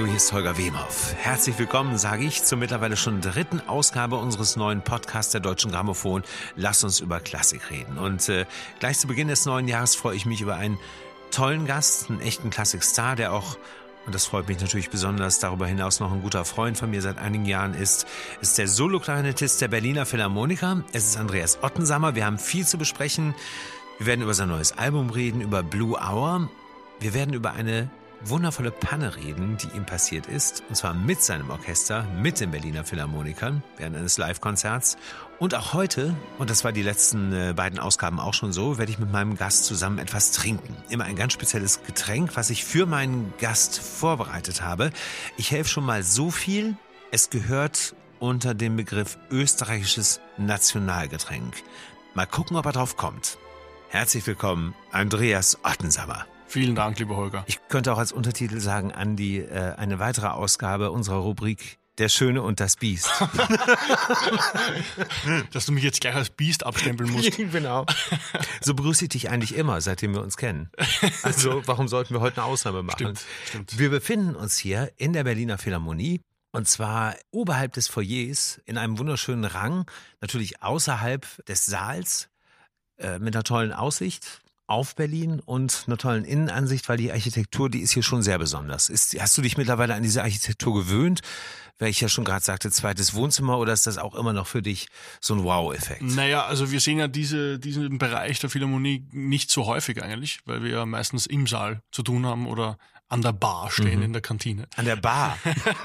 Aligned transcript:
Hallo, 0.00 0.08
hier 0.08 0.16
ist 0.16 0.32
Holger 0.32 0.56
Wemhoff. 0.56 1.14
Herzlich 1.18 1.58
willkommen, 1.58 1.98
sage 1.98 2.24
ich, 2.24 2.42
zur 2.42 2.56
mittlerweile 2.56 2.96
schon 2.96 3.20
dritten 3.20 3.60
Ausgabe 3.68 4.16
unseres 4.16 4.56
neuen 4.56 4.80
Podcasts 4.80 5.30
der 5.30 5.42
Deutschen 5.42 5.72
Grammophon. 5.72 6.22
Lass 6.56 6.82
uns 6.84 7.00
über 7.00 7.20
Klassik 7.20 7.70
reden. 7.70 7.98
Und 7.98 8.26
äh, 8.30 8.46
gleich 8.78 8.98
zu 8.98 9.08
Beginn 9.08 9.28
des 9.28 9.44
neuen 9.44 9.68
Jahres 9.68 9.96
freue 9.96 10.16
ich 10.16 10.24
mich 10.24 10.40
über 10.40 10.56
einen 10.56 10.78
tollen 11.30 11.66
Gast, 11.66 12.08
einen 12.08 12.22
echten 12.22 12.48
Klassikstar, 12.48 13.14
der 13.14 13.34
auch 13.34 13.58
und 14.06 14.14
das 14.14 14.24
freut 14.24 14.48
mich 14.48 14.58
natürlich 14.58 14.88
besonders, 14.88 15.38
darüber 15.38 15.66
hinaus 15.66 16.00
noch 16.00 16.10
ein 16.10 16.22
guter 16.22 16.46
Freund 16.46 16.78
von 16.78 16.88
mir 16.88 17.02
seit 17.02 17.18
einigen 17.18 17.44
Jahren 17.44 17.74
ist, 17.74 18.06
ist 18.40 18.56
der 18.56 18.68
Solo-Klarinettist 18.68 19.60
der 19.60 19.68
Berliner 19.68 20.06
Philharmoniker. 20.06 20.82
Es 20.94 21.08
ist 21.08 21.18
Andreas 21.18 21.58
Ottensammer. 21.62 22.14
Wir 22.14 22.24
haben 22.24 22.38
viel 22.38 22.66
zu 22.66 22.78
besprechen. 22.78 23.34
Wir 23.98 24.06
werden 24.06 24.22
über 24.22 24.32
sein 24.32 24.48
neues 24.48 24.78
Album 24.78 25.10
reden, 25.10 25.42
über 25.42 25.62
Blue 25.62 25.98
Hour. 26.00 26.48
Wir 27.00 27.12
werden 27.12 27.34
über 27.34 27.52
eine 27.52 27.90
wundervolle 28.22 28.70
Panne 28.70 29.16
reden, 29.16 29.56
die 29.56 29.76
ihm 29.76 29.86
passiert 29.86 30.26
ist. 30.26 30.62
Und 30.68 30.74
zwar 30.74 30.94
mit 30.94 31.22
seinem 31.22 31.50
Orchester, 31.50 32.04
mit 32.20 32.40
den 32.40 32.50
Berliner 32.50 32.84
Philharmonikern 32.84 33.62
während 33.76 33.96
eines 33.96 34.18
Live-Konzerts. 34.18 34.96
Und 35.38 35.54
auch 35.54 35.72
heute, 35.72 36.14
und 36.38 36.50
das 36.50 36.64
war 36.64 36.72
die 36.72 36.82
letzten 36.82 37.32
äh, 37.32 37.52
beiden 37.54 37.78
Ausgaben 37.78 38.20
auch 38.20 38.34
schon 38.34 38.52
so, 38.52 38.78
werde 38.78 38.92
ich 38.92 38.98
mit 38.98 39.10
meinem 39.10 39.36
Gast 39.36 39.64
zusammen 39.64 39.98
etwas 39.98 40.32
trinken. 40.32 40.76
Immer 40.90 41.04
ein 41.04 41.16
ganz 41.16 41.32
spezielles 41.32 41.82
Getränk, 41.82 42.36
was 42.36 42.50
ich 42.50 42.64
für 42.64 42.86
meinen 42.86 43.32
Gast 43.38 43.78
vorbereitet 43.78 44.62
habe. 44.62 44.90
Ich 45.36 45.50
helfe 45.50 45.70
schon 45.70 45.84
mal 45.84 46.02
so 46.02 46.30
viel. 46.30 46.76
Es 47.10 47.30
gehört 47.30 47.94
unter 48.18 48.54
dem 48.54 48.76
Begriff 48.76 49.18
österreichisches 49.30 50.20
Nationalgetränk. 50.36 51.54
Mal 52.14 52.26
gucken, 52.26 52.56
ob 52.56 52.66
er 52.66 52.72
drauf 52.72 52.96
kommt. 52.96 53.38
Herzlich 53.88 54.26
willkommen, 54.26 54.74
Andreas 54.92 55.58
Ottensammer. 55.64 56.26
Vielen 56.50 56.74
Dank, 56.74 56.98
lieber 56.98 57.14
Holger. 57.14 57.44
Ich 57.46 57.60
könnte 57.68 57.92
auch 57.92 57.98
als 57.98 58.10
Untertitel 58.10 58.58
sagen, 58.58 58.90
Andi, 58.90 59.38
äh, 59.38 59.74
eine 59.76 60.00
weitere 60.00 60.26
Ausgabe 60.26 60.90
unserer 60.90 61.18
Rubrik 61.18 61.78
Der 61.98 62.08
Schöne 62.08 62.42
und 62.42 62.58
das 62.58 62.74
Biest. 62.74 63.08
Dass 65.52 65.66
du 65.66 65.72
mich 65.72 65.84
jetzt 65.84 66.00
gleich 66.00 66.16
als 66.16 66.30
Biest 66.30 66.66
abstempeln 66.66 67.08
musst. 67.08 67.36
genau. 67.52 67.86
So 68.62 68.74
begrüße 68.74 69.04
ich 69.04 69.10
dich 69.10 69.30
eigentlich 69.30 69.54
immer, 69.54 69.80
seitdem 69.80 70.12
wir 70.12 70.22
uns 70.22 70.36
kennen. 70.36 70.70
Also 71.22 71.62
warum 71.66 71.86
sollten 71.86 72.14
wir 72.14 72.20
heute 72.20 72.38
eine 72.42 72.46
Ausnahme 72.46 72.82
machen? 72.82 72.96
Stimmt, 72.98 73.24
stimmt. 73.46 73.78
Wir 73.78 73.90
befinden 73.90 74.34
uns 74.34 74.58
hier 74.58 74.90
in 74.96 75.12
der 75.12 75.22
Berliner 75.22 75.56
Philharmonie. 75.56 76.20
Und 76.50 76.66
zwar 76.66 77.14
oberhalb 77.30 77.74
des 77.74 77.86
Foyers 77.86 78.60
in 78.64 78.76
einem 78.76 78.98
wunderschönen 78.98 79.44
Rang, 79.44 79.88
natürlich 80.20 80.64
außerhalb 80.64 81.46
des 81.46 81.64
Saals, 81.66 82.28
äh, 82.96 83.20
mit 83.20 83.36
einer 83.36 83.44
tollen 83.44 83.72
Aussicht 83.72 84.42
auf 84.70 84.94
Berlin 84.94 85.40
und 85.44 85.84
einer 85.86 85.96
tollen 85.98 86.24
Innenansicht, 86.24 86.88
weil 86.88 86.96
die 86.96 87.10
Architektur, 87.12 87.68
die 87.68 87.80
ist 87.80 87.92
hier 87.92 88.02
schon 88.02 88.22
sehr 88.22 88.38
besonders. 88.38 88.88
Ist, 88.88 89.20
hast 89.20 89.36
du 89.36 89.42
dich 89.42 89.56
mittlerweile 89.56 89.94
an 89.94 90.02
diese 90.02 90.22
Architektur 90.22 90.74
gewöhnt? 90.74 91.20
Weil 91.78 91.88
ich 91.88 92.00
ja 92.02 92.08
schon 92.10 92.24
gerade 92.26 92.44
sagte, 92.44 92.70
zweites 92.70 93.14
Wohnzimmer 93.14 93.58
oder 93.58 93.72
ist 93.72 93.86
das 93.86 93.96
auch 93.96 94.14
immer 94.14 94.34
noch 94.34 94.46
für 94.46 94.60
dich 94.60 94.88
so 95.20 95.34
ein 95.34 95.44
Wow-Effekt? 95.44 96.02
Naja, 96.02 96.44
also 96.44 96.70
wir 96.70 96.78
sehen 96.78 96.98
ja 96.98 97.08
diese, 97.08 97.58
diesen 97.58 97.96
Bereich 97.98 98.38
der 98.38 98.50
Philharmonie 98.50 99.06
nicht 99.12 99.50
so 99.50 99.64
häufig 99.64 100.02
eigentlich, 100.02 100.40
weil 100.44 100.62
wir 100.62 100.70
ja 100.70 100.84
meistens 100.86 101.26
im 101.26 101.46
Saal 101.46 101.82
zu 101.90 102.02
tun 102.02 102.26
haben 102.26 102.46
oder 102.46 102.76
an 103.08 103.22
der 103.22 103.32
Bar 103.32 103.70
stehen 103.70 103.98
Mhm. 104.00 104.04
in 104.04 104.12
der 104.12 104.22
Kantine. 104.22 104.68
An 104.76 104.84
der 104.84 104.96
Bar. 104.96 105.38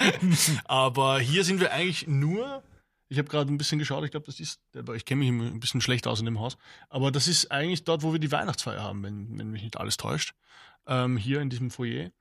Aber 0.66 1.20
hier 1.20 1.44
sind 1.44 1.60
wir 1.60 1.72
eigentlich 1.72 2.08
nur, 2.08 2.62
ich 3.08 3.18
habe 3.18 3.30
gerade 3.30 3.52
ein 3.52 3.58
bisschen 3.58 3.80
geschaut, 3.80 4.04
ich 4.04 4.12
glaube, 4.12 4.26
das 4.26 4.40
ist, 4.40 4.60
aber 4.76 4.96
ich 4.96 5.06
kenne 5.06 5.20
mich 5.20 5.30
ein 5.30 5.60
bisschen 5.60 5.82
schlecht 5.82 6.08
aus 6.08 6.20
in 6.20 6.26
dem 6.26 6.40
Haus, 6.40 6.58
aber 6.90 7.12
das 7.12 7.28
ist 7.28 7.52
eigentlich 7.52 7.84
dort, 7.84 8.04
wo 8.04 8.12
wir 8.12 8.20
die 8.20 8.32
Weihnachtsfeier 8.32 8.82
haben, 8.82 9.04
wenn, 9.04 9.38
wenn 9.38 9.52
mich 9.52 9.64
nicht 9.64 9.78
alles 9.78 9.98
täuscht, 9.98 10.34
ähm, 10.88 11.18
hier 11.18 11.42
in 11.42 11.50
diesem 11.50 11.72
Foyer. 11.72 12.12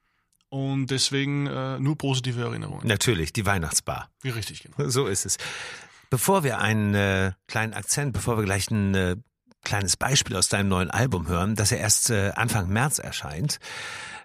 Und 0.50 0.86
deswegen 0.86 1.48
äh, 1.48 1.81
nur 1.81 1.98
positive 1.98 2.41
Erinnerungen. 2.41 2.86
Natürlich, 2.86 3.32
die 3.32 3.44
Weihnachtsbar. 3.44 4.09
Wie 4.20 4.28
richtig, 4.28 4.62
genau. 4.62 4.88
So 4.88 5.06
ist 5.06 5.26
es. 5.26 5.36
Bevor 6.10 6.44
wir 6.44 6.60
einen 6.60 6.94
äh, 6.94 7.32
kleinen 7.48 7.75
Akzent, 7.75 8.12
bevor 8.12 8.36
wir 8.36 8.44
gleich 8.44 8.70
ein 8.70 8.94
äh, 8.94 9.16
kleines 9.64 9.97
Beispiel 9.97 10.36
aus 10.36 10.48
deinem 10.48 10.69
neuen 10.69 10.91
Album 10.91 11.26
hören, 11.26 11.56
das 11.56 11.70
ja 11.70 11.78
erst 11.78 12.10
äh, 12.10 12.30
Anfang 12.36 12.69
März 12.69 13.00
erscheint, 13.00 13.59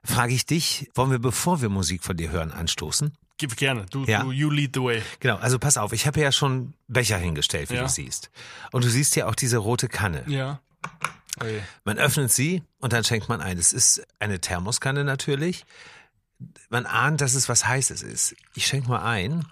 frage 0.03 0.34
ich 0.34 0.45
dich, 0.45 0.89
wollen 0.94 1.09
wir, 1.09 1.19
bevor 1.19 1.61
wir 1.61 1.69
Musik 1.69 2.03
von 2.03 2.16
dir 2.16 2.29
hören, 2.29 2.51
anstoßen? 2.51 3.17
Gib 3.39 3.55
gerne. 3.57 3.85
Du, 3.89 4.03
Ja. 4.03 4.22
du, 4.22 4.31
you 4.31 4.51
lead 4.51 4.72
the 4.75 4.81
way. 4.83 5.01
Genau, 5.22 5.38
also 5.38 5.57
pass 5.57 5.77
auf, 5.77 5.91
ich 5.94 6.05
habe 6.05 6.19
ja 6.19 6.31
schon 6.31 6.73
Becher 6.88 7.17
hingestellt, 7.17 7.72
wie 7.72 7.75
Ja. 7.75 7.83
du 7.83 7.89
siehst. 7.89 8.29
Und 8.72 8.83
du 8.83 8.89
siehst 8.89 9.16
ja 9.16 9.25
auch 9.27 9.33
diese 9.35 9.57
rote 9.57 9.88
Kanne. 9.88 10.23
Ja. 10.27 10.59
Oh 11.41 11.45
je. 11.45 11.61
Man 11.85 11.97
öffnet 11.97 12.31
sie 12.31 12.63
und 12.79 12.91
dann 12.94 13.03
schenkt 13.03 13.29
man 13.29 13.41
ein. 13.41 13.57
Es 13.57 13.72
ist 13.73 14.05
eine 14.19 14.39
Thermoskanne 14.39 15.03
natürlich. 15.05 15.66
Man 16.69 16.85
ahnt, 16.85 17.22
dass 17.22 17.33
es 17.33 17.49
was 17.49 17.66
Heißes 17.66 18.01
ist. 18.03 18.35
Ich 18.55 18.67
schenke 18.67 18.89
mal 18.89 19.01
ein. 19.03 19.45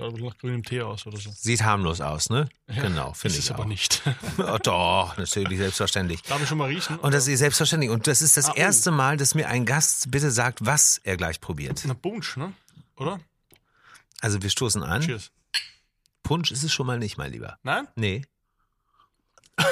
Schaut 0.00 0.18
nach 0.18 0.38
grünem 0.38 0.62
Tee 0.62 0.80
aus 0.80 1.06
oder 1.06 1.18
so. 1.18 1.30
Sieht 1.30 1.62
harmlos 1.62 2.00
aus, 2.00 2.30
ne? 2.30 2.48
genau, 2.68 3.12
finde 3.12 3.36
Ist 3.36 3.44
ich 3.44 3.50
es 3.50 3.52
aber 3.52 3.66
nicht. 3.66 4.00
Oh, 4.38 4.56
doch, 4.62 5.14
natürlich, 5.18 5.58
selbstverständlich. 5.58 6.22
Darf 6.22 6.40
ich 6.40 6.48
schon 6.48 6.56
mal 6.56 6.68
riechen? 6.70 6.98
Und 7.00 7.12
das 7.12 7.28
ist 7.28 7.40
selbstverständlich. 7.40 7.90
Und 7.90 8.06
das 8.06 8.22
ist 8.22 8.38
das 8.38 8.46
Ah, 8.46 8.52
oh. 8.54 8.58
erste 8.58 8.90
Mal, 8.92 9.18
dass 9.18 9.34
mir 9.34 9.46
ein 9.48 9.66
Gast 9.66 10.10
bitte 10.10 10.30
sagt, 10.30 10.64
was 10.64 10.96
er 11.04 11.18
gleich 11.18 11.42
probiert. 11.42 11.82
Na, 11.84 11.92
Punsch, 11.92 12.38
ne? 12.38 12.54
Oder? 12.96 13.20
Also 14.22 14.40
wir 14.42 14.48
stoßen 14.48 14.82
an. 14.82 15.02
Cheers. 15.02 15.32
Punsch 16.22 16.50
ist 16.50 16.62
es 16.62 16.72
schon 16.72 16.86
mal 16.86 16.98
nicht, 16.98 17.18
mein 17.18 17.32
Lieber. 17.32 17.58
Nein? 17.62 17.86
Nee. 17.94 18.22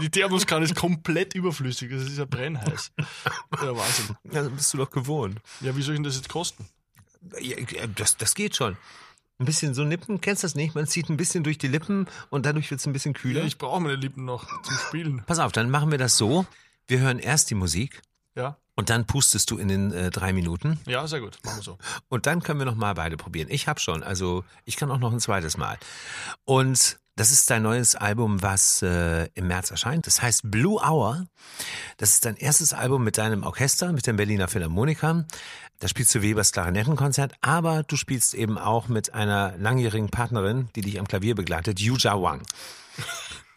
Die 0.00 0.10
Thermoskanne 0.10 0.64
ist 0.64 0.74
komplett 0.74 1.34
überflüssig. 1.34 1.90
Das 1.92 2.02
ist 2.02 2.18
ja 2.18 2.24
brennheiß. 2.24 2.90
Ja, 2.98 3.76
Wahnsinn. 3.76 4.16
Also 4.34 4.50
bist 4.50 4.74
du 4.74 4.78
doch 4.78 4.90
gewohnt. 4.90 5.38
Ja, 5.60 5.76
wie 5.76 5.82
soll 5.82 5.94
ich 5.94 5.98
denn 5.98 6.02
das 6.04 6.16
jetzt 6.16 6.28
kosten? 6.28 6.68
Ja, 7.40 7.86
das, 7.96 8.16
das 8.16 8.34
geht 8.34 8.56
schon. 8.56 8.76
Ein 9.40 9.44
bisschen 9.44 9.72
so 9.72 9.84
nippen, 9.84 10.20
kennst 10.20 10.42
du 10.42 10.46
das 10.46 10.56
nicht? 10.56 10.74
Man 10.74 10.86
zieht 10.86 11.08
ein 11.08 11.16
bisschen 11.16 11.44
durch 11.44 11.58
die 11.58 11.68
Lippen 11.68 12.08
und 12.28 12.44
dadurch 12.44 12.70
wird 12.70 12.80
es 12.80 12.86
ein 12.86 12.92
bisschen 12.92 13.14
kühler. 13.14 13.40
Ja, 13.40 13.46
ich 13.46 13.56
brauche 13.56 13.80
meine 13.80 13.94
Lippen 13.94 14.24
noch 14.24 14.46
zum 14.62 14.76
Spielen. 14.76 15.22
Pass 15.26 15.38
auf, 15.38 15.52
dann 15.52 15.70
machen 15.70 15.92
wir 15.92 15.98
das 15.98 16.16
so. 16.16 16.44
Wir 16.88 16.98
hören 17.00 17.18
erst 17.18 17.50
die 17.50 17.54
Musik 17.54 18.02
Ja? 18.34 18.56
Und 18.78 18.90
dann 18.90 19.06
pustest 19.06 19.50
du 19.50 19.58
in 19.58 19.66
den 19.66 19.92
äh, 19.92 20.10
drei 20.10 20.32
Minuten 20.32 20.78
Ja, 20.86 21.04
sehr 21.08 21.18
gut. 21.20 21.36
Machen 21.42 21.58
wir 21.58 21.62
so. 21.64 21.78
und 22.08 22.26
dann 22.26 22.44
können 22.44 22.60
wir 22.60 22.64
noch 22.64 22.76
mal 22.76 22.94
beide 22.94 23.16
probieren. 23.16 23.48
Ich 23.50 23.66
habe 23.66 23.80
schon, 23.80 24.04
also 24.04 24.44
ich 24.66 24.76
kann 24.76 24.88
auch 24.92 25.00
noch 25.00 25.12
ein 25.12 25.18
zweites 25.18 25.56
Mal. 25.56 25.78
Und 26.44 26.96
das 27.16 27.32
ist 27.32 27.50
dein 27.50 27.64
neues 27.64 27.96
Album, 27.96 28.40
was 28.40 28.80
äh, 28.82 29.24
im 29.34 29.48
März 29.48 29.72
erscheint. 29.72 30.06
Das 30.06 30.22
heißt 30.22 30.42
Blue 30.44 30.80
Hour. 30.80 31.26
Das 31.96 32.10
ist 32.10 32.24
dein 32.24 32.36
erstes 32.36 32.72
Album 32.72 33.02
mit 33.02 33.18
deinem 33.18 33.42
Orchester, 33.42 33.92
mit 33.92 34.06
den 34.06 34.14
Berliner 34.14 34.46
Philharmonikern. 34.46 35.26
Da 35.80 35.88
spielst 35.88 36.14
du 36.14 36.22
Webers 36.22 36.52
Klarinettenkonzert, 36.52 37.34
aber 37.40 37.82
du 37.82 37.96
spielst 37.96 38.34
eben 38.34 38.58
auch 38.58 38.86
mit 38.86 39.12
einer 39.12 39.56
langjährigen 39.58 40.08
Partnerin, 40.08 40.68
die 40.76 40.82
dich 40.82 41.00
am 41.00 41.08
Klavier 41.08 41.34
begleitet, 41.34 41.80
Yuja 41.80 42.22
Wang. 42.22 42.42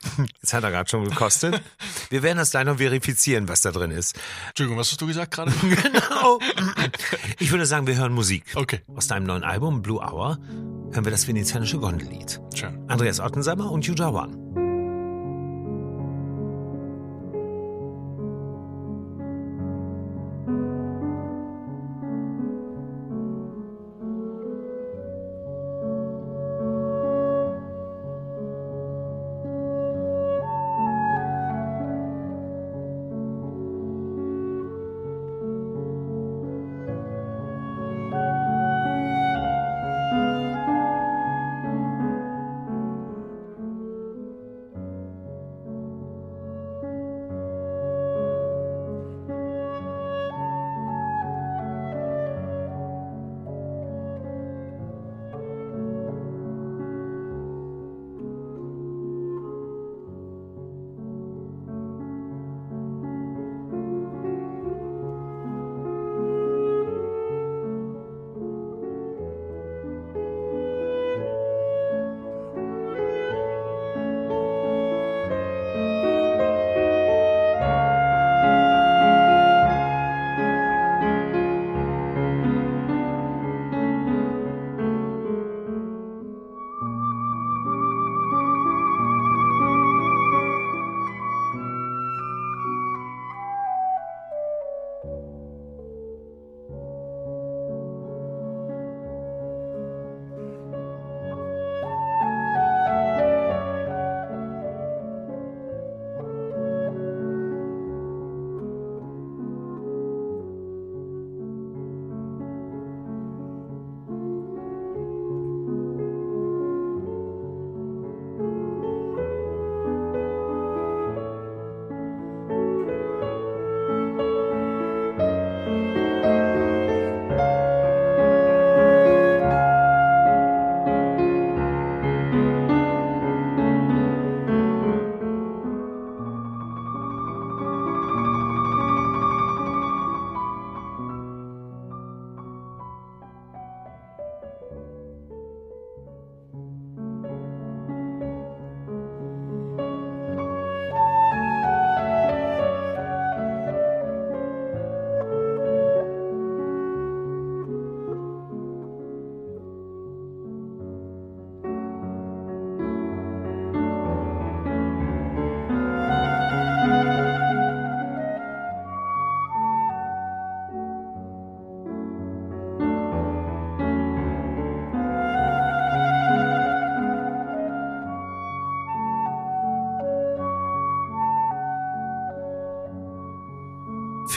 Jetzt 0.41 0.53
hat 0.53 0.63
er 0.63 0.71
gerade 0.71 0.89
schon 0.89 1.03
gekostet. 1.07 1.61
Wir 2.09 2.23
werden 2.23 2.37
das 2.37 2.51
gleich 2.51 2.65
noch 2.65 2.77
verifizieren, 2.77 3.47
was 3.47 3.61
da 3.61 3.71
drin 3.71 3.91
ist. 3.91 4.15
Entschuldigung, 4.49 4.77
was 4.79 4.91
hast 4.91 5.01
du 5.01 5.07
gesagt 5.07 5.31
gerade? 5.33 5.51
Genau. 5.61 6.39
Ich 7.39 7.51
würde 7.51 7.65
sagen, 7.65 7.87
wir 7.87 7.95
hören 7.95 8.13
Musik. 8.13 8.43
Okay, 8.55 8.81
Aus 8.95 9.07
deinem 9.07 9.25
neuen 9.25 9.43
Album 9.43 9.81
Blue 9.81 9.99
Hour 9.99 10.37
hören 10.91 11.05
wir 11.05 11.11
das 11.11 11.27
venezianische 11.27 11.77
Gondellied. 11.79 12.39
schön. 12.55 12.79
Andreas 12.89 13.19
Ottensammer 13.19 13.71
und 13.71 13.85
Yuja 13.85 14.13
Wang. 14.13 14.60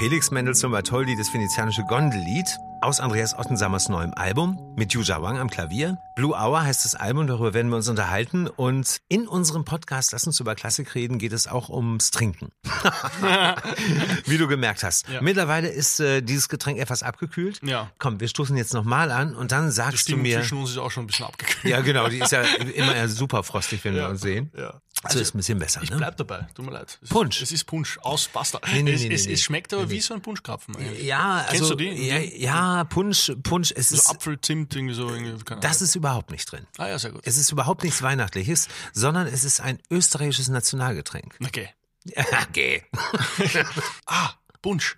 Felix 0.04 0.30
Mendelssohn 0.30 0.70
Bartholdy, 0.70 1.16
das 1.16 1.32
venezianische 1.32 1.82
Gondellied 1.84 2.44
aus 2.82 3.00
Andreas 3.00 3.32
Ottensammers 3.38 3.88
neuem 3.88 4.12
Album 4.12 4.60
mit 4.76 4.92
Yuja 4.92 5.22
Wang 5.22 5.38
am 5.38 5.48
Klavier. 5.48 5.96
Blue 6.14 6.34
Hour 6.34 6.62
heißt 6.62 6.84
das 6.84 6.94
Album, 6.94 7.26
darüber 7.26 7.54
werden 7.54 7.70
wir 7.70 7.76
uns 7.76 7.88
unterhalten. 7.88 8.46
Und 8.46 8.98
in 9.08 9.26
unserem 9.26 9.64
Podcast 9.64 10.12
Lass 10.12 10.26
uns 10.26 10.38
über 10.40 10.54
Klassik 10.54 10.94
reden 10.94 11.18
geht 11.18 11.32
es 11.32 11.46
auch 11.46 11.70
ums 11.70 12.10
Trinken. 12.10 12.50
Wie 14.26 14.36
du 14.36 14.46
gemerkt 14.46 14.84
hast. 14.84 15.08
Ja. 15.08 15.22
Mittlerweile 15.22 15.68
ist 15.68 16.00
äh, 16.00 16.20
dieses 16.20 16.50
Getränk 16.50 16.78
etwas 16.78 17.02
abgekühlt. 17.02 17.60
Ja. 17.64 17.90
Komm, 17.98 18.20
wir 18.20 18.28
stoßen 18.28 18.54
jetzt 18.58 18.74
nochmal 18.74 19.10
an 19.10 19.34
und 19.34 19.52
dann 19.52 19.70
sagst 19.70 19.94
du 19.94 19.98
Stimmung 20.12 20.24
mir... 20.24 20.40
zwischen 20.40 20.58
uns 20.58 20.72
ist 20.72 20.76
auch 20.76 20.90
schon 20.90 21.04
ein 21.04 21.06
bisschen 21.06 21.24
abgekühlt. 21.24 21.64
Ja, 21.72 21.80
genau, 21.80 22.08
die 22.08 22.18
ist 22.18 22.32
ja 22.32 22.42
immer 22.42 23.08
super 23.08 23.42
frostig, 23.42 23.82
wenn 23.84 23.94
wir 23.94 24.02
Ja. 24.02 24.08
uns 24.08 24.20
sehen. 24.20 24.52
Ja. 24.54 24.82
Also 25.04 25.20
ist 25.20 25.34
ein 25.34 25.38
bisschen 25.38 25.58
besser, 25.58 25.82
Ich 25.82 25.90
ne? 25.90 25.96
bleib 25.96 26.16
dabei, 26.16 26.46
tut 26.54 26.64
mir 26.64 26.72
leid. 26.72 26.98
Es 27.02 27.08
Punsch. 27.08 27.36
Ist, 27.36 27.42
es 27.50 27.52
ist 27.52 27.64
Punsch 27.64 27.98
aus 28.02 28.28
Pasta. 28.28 28.60
Nee, 28.72 28.82
nee, 28.82 28.92
es, 28.92 29.02
nee, 29.02 29.14
es, 29.14 29.26
es 29.26 29.42
schmeckt 29.42 29.72
aber 29.74 29.88
wie 29.90 30.00
so 30.00 30.14
ein 30.14 30.22
Punschkrapfen. 30.22 30.76
eigentlich. 30.76 31.02
Ja, 31.04 31.44
also, 31.48 31.50
Kennst 31.50 31.70
du 31.70 31.74
die? 31.76 32.06
Ja, 32.08 32.18
ja, 32.18 32.84
Punsch, 32.84 33.32
Punsch, 33.42 33.72
es 33.76 33.90
So 33.90 33.96
ist, 33.96 34.08
Apfel, 34.10 34.40
Zimt, 34.40 34.74
irgendwie 34.74 34.94
so. 34.94 35.08
Irgendwie, 35.08 35.42
keine 35.44 35.60
das 35.60 35.76
Ahnung. 35.76 35.84
ist 35.84 35.94
überhaupt 35.96 36.30
nicht 36.30 36.50
drin. 36.50 36.66
Ah 36.78 36.88
ja, 36.88 36.98
sehr 36.98 37.12
gut. 37.12 37.22
Es 37.24 37.36
ist 37.36 37.50
überhaupt 37.52 37.82
nichts 37.84 38.02
Weihnachtliches, 38.02 38.68
sondern 38.92 39.26
es 39.26 39.44
ist 39.44 39.60
ein 39.60 39.78
österreichisches 39.90 40.48
Nationalgetränk. 40.48 41.36
Okay. 41.44 41.68
Okay. 42.50 42.82
Ah, 44.06 44.30
Punsch. 44.60 44.96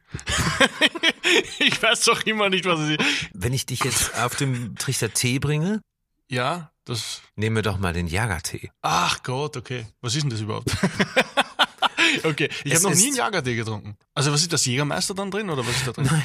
ich 1.58 1.80
weiß 1.82 2.04
doch 2.04 2.22
immer 2.24 2.48
nicht, 2.48 2.64
was 2.64 2.80
es 2.80 2.90
ist. 2.90 3.00
Wenn 3.32 3.52
ich 3.52 3.66
dich 3.66 3.84
jetzt 3.84 4.14
auf 4.18 4.36
dem 4.36 4.76
Trichter 4.76 5.12
Tee 5.12 5.38
bringe, 5.38 5.80
Ja, 6.28 6.70
das. 6.86 7.20
nehmen 7.34 7.56
wir 7.56 7.62
doch 7.62 7.78
mal 7.78 7.92
den 7.92 8.06
Jagertee. 8.06 8.70
Ach 8.82 9.22
Gott, 9.22 9.56
okay. 9.56 9.86
Was 10.00 10.14
ist 10.14 10.22
denn 10.22 10.30
das 10.30 10.40
überhaupt? 10.40 10.70
okay, 12.24 12.48
ich 12.64 12.74
habe 12.74 12.84
noch 12.84 12.94
nie 12.94 13.08
einen 13.08 13.16
Jagertee 13.16 13.56
getrunken. 13.56 13.96
Also 14.14 14.32
was 14.32 14.40
ist 14.42 14.52
das 14.52 14.64
Jägermeister 14.64 15.14
dann 15.14 15.30
drin 15.30 15.50
oder 15.50 15.66
was 15.66 15.76
ist 15.76 15.86
da 15.86 15.92
drin? 15.92 16.08
Nein. 16.10 16.22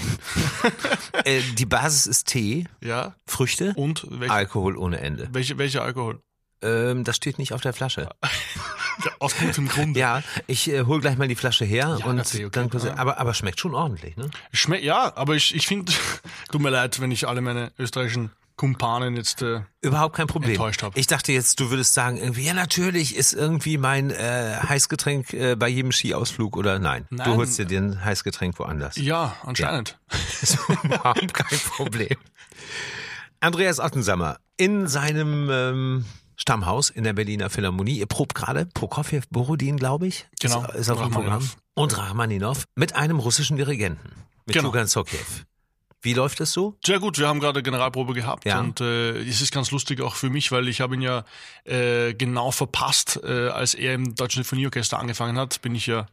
äh, 1.25 1.41
die 1.53 1.65
Basis 1.65 2.05
ist 2.05 2.27
Tee, 2.27 2.67
Ja. 2.81 3.15
Früchte, 3.25 3.73
Und 3.75 4.05
welche, 4.09 4.33
Alkohol 4.33 4.77
ohne 4.77 4.99
Ende. 4.99 5.27
welche, 5.31 5.57
welcher 5.57 5.83
Alkohol? 5.83 6.21
Ähm, 6.61 7.03
das 7.03 7.15
steht 7.15 7.39
nicht 7.39 7.53
auf 7.53 7.61
der 7.61 7.73
Flasche. 7.73 8.09
Ja, 9.05 9.11
aus 9.19 9.35
gutem 9.35 9.67
Grund. 9.67 9.97
Ja, 9.97 10.21
ich 10.45 10.69
äh, 10.69 10.83
hol 10.83 10.99
gleich 10.99 11.17
mal 11.17 11.27
die 11.27 11.35
Flasche 11.35 11.65
her 11.65 11.97
und 12.05 12.19
okay. 12.19 12.47
dann 12.51 12.69
kurz, 12.69 12.85
Ah. 12.85 12.93
aber 12.97 13.17
aber 13.19 13.33
schmeckt 13.33 13.59
schon 13.59 13.73
ordentlich, 13.73 14.15
ne? 14.17 14.29
Schmeckt, 14.53 14.83
ja, 14.83 15.15
aber 15.15 15.35
ich, 15.35 15.55
ich 15.55 15.65
finde, 15.65 15.91
tut 16.51 16.61
mir 16.61 16.69
leid, 16.69 16.99
wenn 16.99 17.09
ich 17.09 17.27
alle 17.27 17.41
meine 17.41 17.71
österreichischen 17.79 18.31
Kumpanen 18.61 19.15
jetzt. 19.17 19.41
Äh, 19.41 19.61
Überhaupt 19.81 20.15
kein 20.15 20.27
Problem. 20.27 20.51
Enttäuscht 20.51 20.83
hab. 20.83 20.95
Ich 20.95 21.07
dachte 21.07 21.31
jetzt, 21.31 21.59
du 21.59 21.71
würdest 21.71 21.95
sagen, 21.95 22.17
irgendwie, 22.17 22.45
ja 22.45 22.53
natürlich 22.53 23.15
ist 23.15 23.33
irgendwie 23.33 23.79
mein 23.79 24.11
äh, 24.11 24.55
Heißgetränk 24.69 25.33
äh, 25.33 25.55
bei 25.55 25.67
jedem 25.67 25.91
Skiausflug 25.91 26.55
oder 26.55 26.77
nein. 26.77 27.07
Du 27.09 27.15
Nein. 27.15 27.37
holst 27.37 27.57
dir 27.57 27.65
den 27.65 28.05
Heißgetränk 28.05 28.59
woanders. 28.59 28.97
ja, 28.97 29.35
anscheinend. 29.43 29.97
ist 30.43 30.59
überhaupt 30.83 31.33
kein 31.33 31.57
Problem. 31.59 32.15
Andreas 33.39 33.79
Ottensammer 33.79 34.37
in 34.57 34.87
seinem 34.87 35.49
ähm, 35.51 36.05
Stammhaus 36.35 36.91
in 36.91 37.03
der 37.03 37.13
Berliner 37.13 37.49
Philharmonie. 37.49 37.97
Ihr 37.97 38.05
probt 38.05 38.35
gerade 38.35 38.67
Prokofjew 38.67 39.21
Borodin, 39.31 39.77
glaube 39.77 40.05
ich. 40.05 40.27
Genau. 40.39 40.63
Ist, 40.67 40.75
ist 40.75 40.89
auf 40.91 41.01
dem. 41.01 41.09
Programm. 41.09 41.49
Und 41.73 41.97
Rachmaninov 41.97 42.65
mit 42.75 42.95
einem 42.95 43.17
russischen 43.17 43.57
Dirigenten. 43.57 44.11
Mit 44.45 44.55
Genau. 44.55 44.67
Tugan 44.69 44.85
Sokjew. 44.85 45.17
Wie 46.03 46.13
läuft 46.13 46.39
es 46.41 46.51
so? 46.51 46.75
Sehr 46.83 46.99
gut, 46.99 47.19
wir 47.19 47.27
haben 47.27 47.39
gerade 47.39 47.61
Generalprobe 47.61 48.13
gehabt 48.13 48.45
Ja. 48.45 48.59
und 48.59 48.81
äh, 48.81 49.19
es 49.19 49.41
ist 49.41 49.53
ganz 49.53 49.69
lustig 49.71 50.01
auch 50.01 50.15
für 50.15 50.29
mich, 50.31 50.51
weil 50.51 50.67
ich 50.67 50.81
habe 50.81 50.95
ihn 50.95 51.01
ja 51.01 51.23
äh, 51.65 52.13
genau 52.15 52.49
verpasst, 52.51 53.19
äh, 53.23 53.49
als 53.49 53.75
er 53.75 53.93
im 53.93 54.15
Deutschen 54.15 54.43
Sinfonieorchester 54.43 54.97
angefangen 54.99 55.37
hat, 55.37 55.61
bin 55.61 55.75
ich 55.75 55.85
ja 55.85 56.07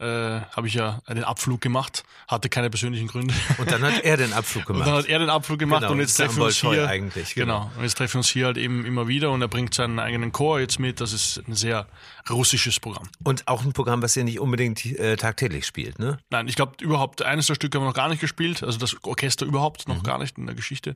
äh, 0.00 0.04
habe 0.06 0.66
ich 0.66 0.74
ja 0.74 1.00
den 1.08 1.24
Abflug 1.24 1.60
gemacht, 1.60 2.02
hatte 2.28 2.48
keine 2.48 2.68
persönlichen 2.70 3.06
Gründe. 3.06 3.32
Und 3.58 3.70
dann 3.70 3.82
hat 3.82 4.02
er 4.04 4.16
den 4.16 4.32
Abflug 4.32 4.62
Und 4.68 4.74
gemacht. 4.76 4.88
dann 4.88 4.96
hat 4.96 5.06
er 5.06 5.18
den 5.20 5.30
Abflug 5.30 5.58
gemacht 5.58 5.80
Genau, 5.82 5.92
und 5.92 6.00
jetzt 6.00 6.16
treffen 6.16 6.36
wir 6.38 6.44
uns 6.46 6.56
hier. 6.60 6.88
eigentlich, 6.88 7.34
genau. 7.34 7.60
Genau. 7.64 7.70
Und 7.76 7.82
jetzt 7.84 7.96
treffen 7.98 8.14
wir 8.14 8.18
uns 8.18 8.28
hier 8.28 8.46
halt 8.46 8.56
eben 8.56 8.84
immer 8.84 9.06
wieder 9.08 9.30
und 9.30 9.40
er 9.42 9.48
bringt 9.48 9.72
seinen 9.74 9.98
eigenen 9.98 10.32
Chor 10.32 10.58
jetzt 10.60 10.78
mit. 10.78 11.00
Das 11.00 11.12
ist 11.12 11.42
ein 11.46 11.54
sehr 11.54 11.86
russisches 12.28 12.80
Programm. 12.80 13.08
Und 13.22 13.46
auch 13.48 13.64
ein 13.64 13.72
Programm, 13.72 14.02
was 14.02 14.16
ihr 14.16 14.24
nicht 14.24 14.40
unbedingt 14.40 14.84
äh, 14.84 15.16
tagtäglich 15.16 15.64
spielt, 15.66 15.98
ne? 15.98 16.18
Nein, 16.30 16.48
ich 16.48 16.56
glaube 16.56 16.72
überhaupt 16.82 17.22
eines 17.22 17.46
der 17.46 17.54
Stücke 17.54 17.78
haben 17.78 17.84
wir 17.84 17.88
noch 17.88 17.94
gar 17.94 18.08
nicht 18.08 18.20
gespielt, 18.20 18.62
also 18.62 18.78
das 18.78 18.96
Orchester 19.04 19.46
überhaupt 19.46 19.86
Mhm. 19.86 19.94
noch 19.94 20.02
gar 20.02 20.18
nicht 20.18 20.38
in 20.38 20.46
der 20.46 20.54
Geschichte. 20.54 20.94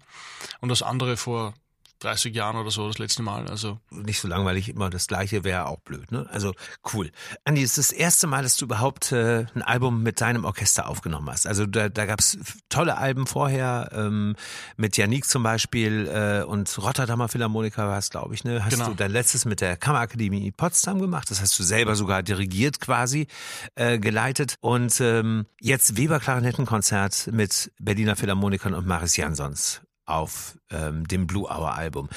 Und 0.60 0.68
das 0.70 0.82
andere 0.82 1.16
vor 1.16 1.54
30 2.00 2.34
Jahren 2.34 2.56
oder 2.56 2.70
so 2.70 2.86
das 2.86 2.98
letzte 2.98 3.22
Mal. 3.22 3.48
Also 3.48 3.78
Nicht 3.90 4.20
so 4.20 4.28
langweilig, 4.28 4.68
immer 4.68 4.90
das 4.90 5.06
gleiche 5.06 5.44
wäre 5.44 5.66
auch 5.66 5.80
blöd, 5.80 6.10
ne? 6.12 6.26
Also 6.30 6.54
cool. 6.92 7.10
Andi, 7.44 7.62
es 7.62 7.76
ist 7.78 7.90
das 7.90 7.98
erste 7.98 8.26
Mal, 8.26 8.42
dass 8.42 8.56
du 8.56 8.64
überhaupt 8.66 9.12
äh, 9.12 9.46
ein 9.54 9.62
Album 9.62 10.02
mit 10.02 10.20
deinem 10.20 10.44
Orchester 10.44 10.88
aufgenommen 10.88 11.28
hast. 11.30 11.46
Also 11.46 11.66
da, 11.66 11.88
da 11.88 12.06
gab 12.06 12.20
es 12.20 12.38
tolle 12.68 12.98
Alben 12.98 13.26
vorher, 13.26 13.90
ähm, 13.92 14.36
mit 14.76 14.96
Janik 14.96 15.24
zum 15.26 15.42
Beispiel 15.42 16.06
äh, 16.08 16.44
und 16.44 16.76
Rotterdamer 16.78 17.28
Philharmoniker 17.28 17.86
war 17.88 17.98
es, 17.98 18.10
glaube 18.10 18.34
ich, 18.34 18.44
ne? 18.44 18.64
Hast 18.64 18.72
Genau. 18.72 18.88
du 18.88 18.94
dein 18.94 19.10
letztes 19.10 19.44
mit 19.44 19.60
der 19.60 19.76
Kammerakademie 19.76 20.50
Potsdam 20.52 21.00
gemacht. 21.00 21.30
Das 21.30 21.40
hast 21.40 21.58
du 21.58 21.62
selber 21.62 21.96
sogar 21.96 22.22
dirigiert 22.22 22.80
quasi, 22.80 23.26
äh, 23.74 23.98
geleitet. 23.98 24.56
Und 24.60 25.00
ähm, 25.00 25.46
jetzt 25.60 25.96
Weber 25.96 26.20
Klarinettenkonzert 26.20 27.28
mit 27.32 27.72
Berliner 27.80 28.16
Philharmonikern 28.16 28.74
und 28.74 28.86
Maris 28.86 29.16
Jansons 29.16 29.80
auf 30.08 30.56
ähm, 30.70 31.06
dem 31.08 31.26
Blue 31.26 31.44
Hour 31.44 31.74
Album. 31.74 32.08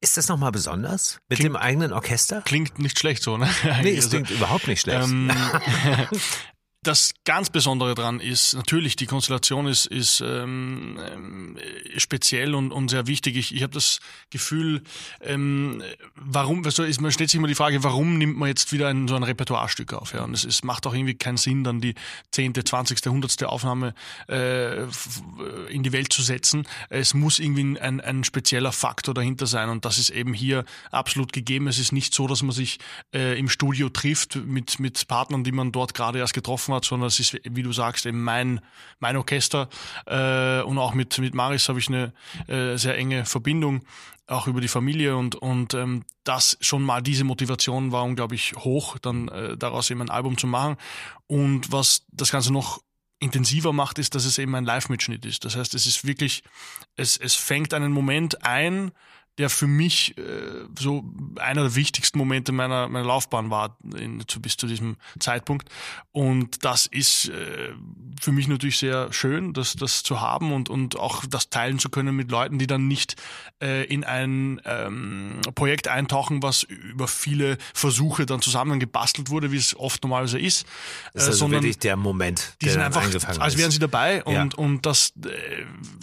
Ist 0.00 0.16
das 0.16 0.28
nochmal 0.28 0.52
besonders? 0.52 1.20
Mit 1.28 1.38
Klingt- 1.40 1.54
dem 1.54 1.56
eigenen 1.56 1.92
Orchester? 1.92 2.42
klingt 2.42 2.78
nicht 2.78 2.98
schlecht 2.98 3.22
so, 3.22 3.36
ne? 3.36 3.48
Nee, 3.82 3.90
es 3.96 4.04
Also, 4.06 4.10
klingt 4.10 4.30
überhaupt 4.30 4.68
nicht 4.68 4.82
schlecht. 4.82 5.02
Ähm, 5.08 5.30
das 6.88 7.12
ganz 7.24 7.50
Besondere 7.50 7.94
dran 7.94 8.18
ist, 8.18 8.54
natürlich, 8.54 8.96
die 8.96 9.06
Konstellation 9.06 9.66
ist, 9.66 9.86
ist 9.86 10.22
ähm, 10.22 10.98
ähm, 11.12 11.58
speziell 11.98 12.54
und, 12.54 12.72
und 12.72 12.88
sehr 12.88 13.06
wichtig. 13.06 13.36
Ich, 13.36 13.54
ich 13.54 13.62
habe 13.62 13.74
das 13.74 14.00
Gefühl, 14.30 14.82
ähm, 15.20 15.82
warum, 16.14 16.64
also 16.64 16.82
ist, 16.84 17.00
man 17.00 17.12
stellt 17.12 17.28
sich 17.28 17.38
immer 17.38 17.46
die 17.46 17.54
Frage, 17.54 17.84
warum 17.84 18.16
nimmt 18.16 18.38
man 18.38 18.48
jetzt 18.48 18.72
wieder 18.72 18.88
ein, 18.88 19.06
so 19.06 19.16
ein 19.16 19.22
Repertoirestück 19.22 19.92
auf? 19.92 20.14
Ja? 20.14 20.24
Und 20.24 20.32
es, 20.32 20.44
es 20.44 20.64
macht 20.64 20.86
auch 20.86 20.94
irgendwie 20.94 21.14
keinen 21.14 21.36
Sinn, 21.36 21.62
dann 21.62 21.82
die 21.82 21.94
zehnte, 22.30 22.64
zwanzigste, 22.64 23.10
hundertste 23.10 23.50
Aufnahme 23.50 23.94
äh, 24.28 24.84
f- 24.84 25.20
in 25.68 25.82
die 25.82 25.92
Welt 25.92 26.10
zu 26.10 26.22
setzen. 26.22 26.66
Es 26.88 27.12
muss 27.12 27.38
irgendwie 27.38 27.78
ein, 27.78 28.00
ein 28.00 28.24
spezieller 28.24 28.72
Faktor 28.72 29.12
dahinter 29.12 29.46
sein 29.46 29.68
und 29.68 29.84
das 29.84 29.98
ist 29.98 30.08
eben 30.08 30.32
hier 30.32 30.64
absolut 30.90 31.34
gegeben. 31.34 31.68
Es 31.68 31.78
ist 31.78 31.92
nicht 31.92 32.14
so, 32.14 32.26
dass 32.26 32.42
man 32.42 32.52
sich 32.52 32.78
äh, 33.14 33.38
im 33.38 33.50
Studio 33.50 33.90
trifft 33.90 34.36
mit, 34.36 34.80
mit 34.80 35.06
Partnern, 35.06 35.44
die 35.44 35.52
man 35.52 35.70
dort 35.70 35.92
gerade 35.92 36.18
erst 36.18 36.32
getroffen 36.32 36.72
hat, 36.72 36.77
sondern 36.84 37.08
es 37.08 37.20
ist, 37.20 37.38
wie 37.44 37.62
du 37.62 37.72
sagst, 37.72 38.06
eben 38.06 38.22
mein, 38.22 38.60
mein 38.98 39.16
Orchester 39.16 39.68
äh, 40.06 40.62
und 40.62 40.78
auch 40.78 40.94
mit, 40.94 41.18
mit 41.18 41.34
Maris 41.34 41.68
habe 41.68 41.78
ich 41.78 41.88
eine 41.88 42.12
äh, 42.46 42.76
sehr 42.76 42.96
enge 42.96 43.24
Verbindung 43.24 43.82
auch 44.28 44.46
über 44.46 44.60
die 44.60 44.68
Familie 44.68 45.16
und, 45.16 45.36
und 45.36 45.74
ähm, 45.74 46.04
das 46.24 46.58
schon 46.60 46.82
mal 46.82 47.00
diese 47.00 47.24
Motivation 47.24 47.92
war 47.92 48.04
unglaublich 48.04 48.54
hoch, 48.56 48.98
dann 48.98 49.28
äh, 49.28 49.56
daraus 49.56 49.90
eben 49.90 50.02
ein 50.02 50.10
Album 50.10 50.36
zu 50.36 50.46
machen. 50.46 50.76
Und 51.26 51.72
was 51.72 52.04
das 52.12 52.30
Ganze 52.30 52.52
noch 52.52 52.82
intensiver 53.20 53.72
macht, 53.72 53.98
ist, 53.98 54.14
dass 54.14 54.24
es 54.24 54.38
eben 54.38 54.54
ein 54.54 54.64
Live-Mitschnitt 54.64 55.24
ist. 55.24 55.44
Das 55.44 55.56
heißt, 55.56 55.74
es 55.74 55.86
ist 55.86 56.06
wirklich, 56.06 56.42
es, 56.94 57.16
es 57.16 57.34
fängt 57.34 57.74
einen 57.74 57.92
Moment 57.92 58.44
ein, 58.44 58.92
der 59.38 59.48
für 59.50 59.66
mich 59.66 60.18
äh, 60.18 60.22
so 60.78 61.04
einer 61.36 61.62
der 61.62 61.74
wichtigsten 61.76 62.18
Momente 62.18 62.52
meiner, 62.52 62.88
meiner 62.88 63.06
Laufbahn 63.06 63.50
war 63.50 63.76
in, 63.96 64.22
zu, 64.28 64.40
bis 64.42 64.56
zu 64.56 64.66
diesem 64.66 64.96
Zeitpunkt. 65.20 65.68
Und 66.12 66.64
das 66.64 66.86
ist 66.86 67.28
äh, 67.28 67.72
für 68.20 68.32
mich 68.32 68.48
natürlich 68.48 68.78
sehr 68.78 69.12
schön, 69.12 69.52
das, 69.52 69.74
das 69.76 70.02
zu 70.02 70.20
haben 70.20 70.52
und, 70.52 70.68
und 70.68 70.98
auch 70.98 71.24
das 71.24 71.50
teilen 71.50 71.78
zu 71.78 71.88
können 71.88 72.16
mit 72.16 72.30
Leuten, 72.30 72.58
die 72.58 72.66
dann 72.66 72.88
nicht 72.88 73.14
äh, 73.62 73.84
in 73.84 74.02
ein 74.04 74.60
ähm, 74.64 75.40
Projekt 75.54 75.86
eintauchen, 75.88 76.42
was 76.42 76.64
über 76.64 77.06
viele 77.06 77.58
Versuche 77.74 78.26
dann 78.26 78.42
zusammengebastelt 78.42 79.30
wurde, 79.30 79.52
wie 79.52 79.56
es 79.56 79.76
oft 79.76 80.02
normalerweise 80.02 80.38
ist, 80.40 80.66
das 81.14 81.22
ist 81.22 81.28
äh, 81.28 81.30
also 81.30 81.38
sondern 81.38 81.62
wirklich 81.62 81.78
der 81.78 81.96
Moment, 81.96 82.56
die 82.60 82.68
sind 82.70 82.80
einfach, 82.80 83.02
als 83.38 83.56
wären 83.56 83.70
sie 83.70 83.78
dabei 83.78 84.24
und, 84.24 84.34
Ja. 84.34 84.48
und 84.56 84.84
das, 84.84 85.12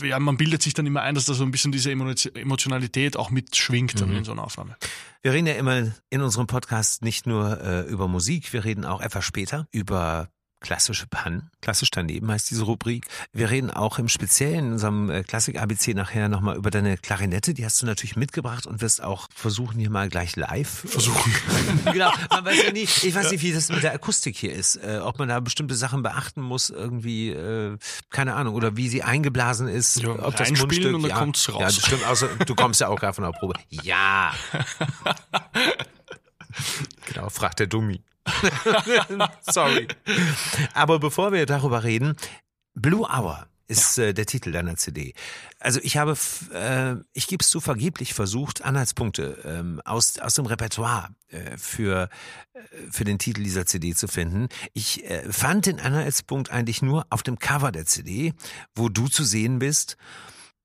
äh, 0.01 0.07
ja, 0.07 0.19
man 0.19 0.37
bildet 0.37 0.61
sich 0.61 0.73
dann 0.73 0.85
immer 0.85 1.01
ein, 1.01 1.15
dass 1.15 1.25
da 1.25 1.33
so 1.33 1.43
ein 1.43 1.51
bisschen 1.51 1.71
diese 1.73 1.91
Emo- 1.91 2.13
Emotionalität 2.33 3.17
auch 3.17 3.24
mitschwingt 3.29 3.99
Mhm. 4.05 4.17
in 4.17 4.23
so 4.23 4.31
einer 4.31 4.43
Aufnahme. 4.43 4.75
Wir 5.21 5.33
reden 5.33 5.47
ja 5.47 5.53
immer 5.55 5.91
in 6.09 6.21
unserem 6.21 6.47
Podcast 6.47 7.01
nicht 7.01 7.25
nur 7.27 7.59
äh, 7.61 7.81
über 7.81 8.07
Musik, 8.07 8.53
wir 8.53 8.63
reden 8.63 8.85
auch 8.85 9.01
etwas 9.01 9.25
später 9.25 9.67
über 9.71 10.29
klassische 10.61 11.07
Pannen. 11.07 11.51
Klassisch 11.61 11.91
daneben 11.91 12.31
heißt 12.31 12.49
diese 12.49 12.63
Rubrik. 12.63 13.07
Wir 13.31 13.49
reden 13.49 13.69
auch 13.69 13.99
im 13.99 14.07
Speziellen 14.07 14.65
in 14.65 14.71
unserem 14.73 15.09
äh, 15.09 15.23
Klassik-ABC 15.23 15.93
nachher 15.93 16.27
nochmal 16.27 16.57
über 16.57 16.71
deine 16.71 16.97
Klarinette. 16.97 17.53
Die 17.53 17.63
hast 17.63 17.81
du 17.81 17.85
natürlich 17.85 18.15
mitgebracht 18.15 18.65
und 18.65 18.81
wirst 18.81 19.03
auch 19.03 19.27
versuchen, 19.33 19.79
hier 19.79 19.89
mal 19.89 20.09
gleich 20.09 20.35
live. 20.35 20.85
Versuchen. 20.87 21.33
genau, 21.93 22.11
man 22.29 22.45
weiß 22.45 22.63
ja 22.63 22.71
nie, 22.71 22.83
ich 22.83 23.13
weiß 23.13 23.31
nicht, 23.31 23.43
wie 23.43 23.53
das 23.53 23.69
mit 23.69 23.83
der 23.83 23.93
Akustik 23.93 24.37
hier 24.37 24.53
ist. 24.53 24.77
Äh, 24.77 24.99
ob 25.03 25.19
man 25.19 25.29
da 25.29 25.39
bestimmte 25.39 25.75
Sachen 25.75 26.01
beachten 26.01 26.41
muss, 26.41 26.69
irgendwie, 26.69 27.29
äh, 27.29 27.77
keine 28.09 28.33
Ahnung, 28.33 28.55
oder 28.55 28.75
wie 28.75 28.89
sie 28.89 29.03
eingeblasen 29.03 29.67
ist. 29.67 30.01
Ja, 30.01 30.09
ob 30.09 30.35
das 30.35 30.51
Mundstück, 30.51 30.95
und 30.95 31.03
dann 31.03 31.11
ja, 31.11 31.17
kommt's 31.17 31.47
raus. 31.49 31.59
Ja, 31.59 31.65
das 31.67 31.77
stimmt. 31.77 32.05
Außer, 32.05 32.27
du 32.27 32.55
kommst 32.55 32.81
ja 32.81 32.87
auch 32.87 32.99
gerade 32.99 33.13
von 33.13 33.23
der 33.23 33.31
Probe. 33.31 33.53
Ja. 33.69 34.33
genau, 37.05 37.29
fragt 37.29 37.59
der 37.59 37.67
Dummi. 37.67 38.01
Sorry. 39.41 39.87
Aber 40.73 40.99
bevor 40.99 41.31
wir 41.31 41.45
darüber 41.45 41.83
reden, 41.83 42.15
Blue 42.73 43.07
Hour 43.07 43.47
ist 43.67 43.97
ja. 43.97 44.05
äh, 44.05 44.13
der 44.13 44.25
Titel 44.25 44.51
deiner 44.51 44.75
CD. 44.75 45.13
Also 45.59 45.79
ich 45.81 45.97
habe, 45.97 46.15
äh, 46.53 46.95
ich 47.13 47.27
gebe 47.27 47.41
es 47.41 47.49
zu, 47.49 47.59
vergeblich 47.59 48.13
versucht, 48.13 48.63
Anhaltspunkte 48.63 49.41
ähm, 49.43 49.81
aus, 49.85 50.19
aus 50.19 50.35
dem 50.35 50.45
Repertoire 50.45 51.09
äh, 51.29 51.57
für, 51.57 52.09
äh, 52.53 52.59
für 52.91 53.03
den 53.03 53.17
Titel 53.17 53.43
dieser 53.43 53.65
CD 53.65 53.93
zu 53.93 54.07
finden. 54.07 54.49
Ich 54.73 55.03
äh, 55.05 55.31
fand 55.31 55.65
den 55.65 55.79
Anhaltspunkt 55.79 56.51
eigentlich 56.51 56.81
nur 56.81 57.05
auf 57.09 57.23
dem 57.23 57.39
Cover 57.39 57.71
der 57.71 57.85
CD, 57.85 58.33
wo 58.75 58.89
du 58.89 59.07
zu 59.07 59.23
sehen 59.23 59.59
bist, 59.59 59.97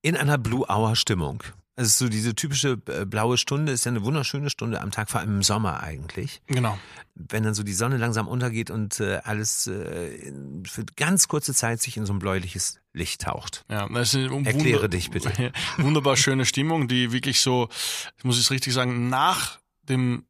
in 0.03 0.17
einer 0.17 0.39
Blue 0.39 0.67
Hour 0.69 0.97
Stimmung. 0.97 1.43
Also 1.81 2.05
so 2.05 2.11
diese 2.11 2.35
typische 2.35 2.79
äh, 2.89 3.07
blaue 3.07 3.39
Stunde 3.39 3.73
ist 3.73 3.87
ja 3.87 3.91
eine 3.91 4.05
wunderschöne 4.05 4.51
Stunde 4.51 4.83
am 4.83 4.91
Tag, 4.91 5.09
vor 5.09 5.21
allem 5.21 5.37
im 5.37 5.43
Sommer 5.43 5.83
eigentlich. 5.83 6.43
Genau. 6.47 6.79
Wenn 7.15 7.43
dann 7.43 7.55
so 7.55 7.63
die 7.63 7.73
Sonne 7.73 7.97
langsam 7.97 8.29
untergeht 8.29 8.69
und 8.69 9.01
äh, 9.01 9.21
alles 9.25 9.67
äh, 9.67 10.31
für 10.67 10.85
ganz 10.97 11.27
kurze 11.27 11.55
Zeit 11.55 11.81
sich 11.81 11.97
in 11.97 12.05
so 12.05 12.13
ein 12.13 12.19
bläuliches 12.19 12.81
Licht 12.93 13.23
taucht. 13.23 13.65
Ja, 13.71 13.89
das 13.89 14.13
ist 14.13 14.31
eine 14.31 14.47
Erkläre 14.47 14.91
dich 14.91 15.11
bitte. 15.11 15.53
Wunderbar 15.79 16.19
schöne 16.19 16.45
Stimmung, 16.45 16.87
die 16.87 17.13
wirklich 17.13 17.41
so, 17.41 17.71
ich 18.19 18.25
muss 18.25 18.39
es 18.39 18.51
richtig 18.51 18.75
sagen, 18.75 19.09
nach 19.09 19.59
dem 19.83 20.27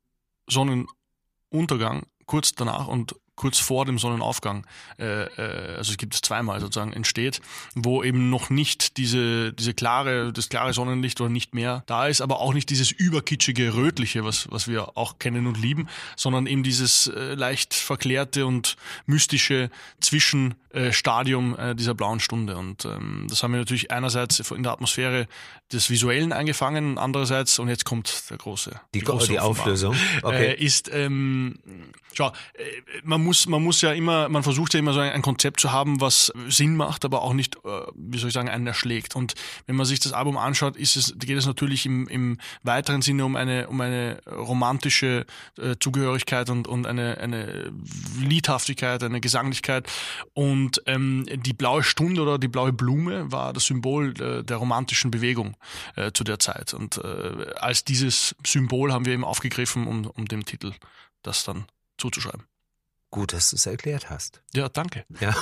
Sonnenuntergang, 0.48 2.06
kurz 2.26 2.52
danach 2.52 2.86
und 2.86 3.16
kurz 3.40 3.58
vor 3.58 3.86
dem 3.86 3.98
Sonnenaufgang, 3.98 4.66
äh, 4.98 5.22
äh, 5.22 5.76
also 5.78 5.92
es 5.92 5.96
gibt 5.96 6.12
es 6.14 6.20
zweimal 6.20 6.60
sozusagen, 6.60 6.92
entsteht, 6.92 7.40
wo 7.74 8.04
eben 8.04 8.28
noch 8.28 8.50
nicht 8.50 8.98
diese, 8.98 9.54
diese 9.54 9.72
klare, 9.72 10.30
das 10.30 10.50
klare 10.50 10.74
Sonnenlicht 10.74 11.18
oder 11.22 11.30
nicht 11.30 11.54
mehr 11.54 11.82
da 11.86 12.06
ist, 12.06 12.20
aber 12.20 12.40
auch 12.40 12.52
nicht 12.52 12.68
dieses 12.68 12.90
überkitschige 12.90 13.74
Rötliche, 13.74 14.24
was, 14.24 14.50
was 14.50 14.68
wir 14.68 14.98
auch 14.98 15.18
kennen 15.18 15.46
und 15.46 15.56
lieben, 15.56 15.88
sondern 16.16 16.46
eben 16.46 16.62
dieses 16.62 17.06
äh, 17.06 17.32
leicht 17.32 17.72
verklärte 17.72 18.44
und 18.44 18.76
mystische 19.06 19.70
Zwischenstadium 20.02 21.58
äh, 21.58 21.74
dieser 21.74 21.94
blauen 21.94 22.20
Stunde. 22.20 22.58
Und 22.58 22.84
ähm, 22.84 23.26
das 23.30 23.42
haben 23.42 23.52
wir 23.52 23.60
natürlich 23.60 23.90
einerseits 23.90 24.38
in 24.50 24.62
der 24.62 24.72
Atmosphäre 24.72 25.28
des 25.72 25.88
Visuellen 25.88 26.32
eingefangen, 26.32 26.98
andererseits, 26.98 27.58
und 27.58 27.68
jetzt 27.68 27.84
kommt 27.84 28.24
der 28.28 28.36
große. 28.36 28.72
Die, 28.92 28.98
die, 28.98 29.04
große 29.04 29.28
die 29.28 29.38
Auflösung. 29.38 29.96
Okay. 30.22 30.50
Äh, 30.50 30.62
ist, 30.62 30.90
ähm, 30.92 31.58
schau, 32.12 32.28
äh, 32.28 32.62
man 33.04 33.22
muss 33.22 33.29
muss, 33.30 33.46
man 33.46 33.62
muss 33.62 33.80
ja 33.80 33.92
immer, 33.92 34.28
man 34.28 34.42
versucht 34.42 34.74
ja 34.74 34.80
immer 34.80 34.92
so 34.92 34.98
ein, 34.98 35.12
ein 35.12 35.22
Konzept 35.22 35.60
zu 35.60 35.70
haben, 35.70 36.00
was 36.00 36.32
Sinn 36.48 36.74
macht, 36.74 37.04
aber 37.04 37.22
auch 37.22 37.32
nicht, 37.32 37.54
äh, 37.64 37.68
wie 37.94 38.18
soll 38.18 38.26
ich 38.26 38.34
sagen, 38.34 38.48
einen 38.48 38.66
erschlägt. 38.66 39.14
Und 39.14 39.34
wenn 39.66 39.76
man 39.76 39.86
sich 39.86 40.00
das 40.00 40.12
Album 40.12 40.36
anschaut, 40.36 40.76
ist 40.76 40.96
es, 40.96 41.14
geht 41.16 41.38
es 41.38 41.46
natürlich 41.46 41.86
im, 41.86 42.08
im 42.08 42.38
weiteren 42.64 43.02
Sinne 43.02 43.24
um 43.24 43.36
eine, 43.36 43.68
um 43.68 43.80
eine 43.80 44.20
romantische 44.26 45.26
äh, 45.58 45.76
Zugehörigkeit 45.78 46.50
und, 46.50 46.66
und 46.66 46.88
eine, 46.88 47.18
eine 47.18 47.72
Liedhaftigkeit, 48.18 49.00
eine 49.04 49.20
Gesanglichkeit. 49.20 49.88
Und 50.32 50.82
ähm, 50.86 51.24
die 51.32 51.52
blaue 51.52 51.84
Stunde 51.84 52.22
oder 52.22 52.36
die 52.36 52.48
blaue 52.48 52.72
Blume 52.72 53.30
war 53.30 53.52
das 53.52 53.66
Symbol 53.66 54.20
äh, 54.20 54.42
der 54.42 54.56
romantischen 54.56 55.12
Bewegung 55.12 55.56
äh, 55.94 56.10
zu 56.10 56.24
der 56.24 56.40
Zeit. 56.40 56.74
Und 56.74 56.96
äh, 56.96 57.54
als 57.60 57.84
dieses 57.84 58.34
Symbol 58.44 58.92
haben 58.92 59.06
wir 59.06 59.12
eben 59.12 59.24
aufgegriffen, 59.24 59.86
um, 59.86 60.06
um 60.06 60.26
dem 60.26 60.44
Titel 60.44 60.72
das 61.22 61.44
dann 61.44 61.66
zuzuschreiben. 61.96 62.49
Gut, 63.12 63.32
dass 63.32 63.50
du 63.50 63.56
es 63.56 63.66
erklärt 63.66 64.08
hast. 64.08 64.40
Ja, 64.54 64.68
danke. 64.68 65.04
Ja. 65.18 65.34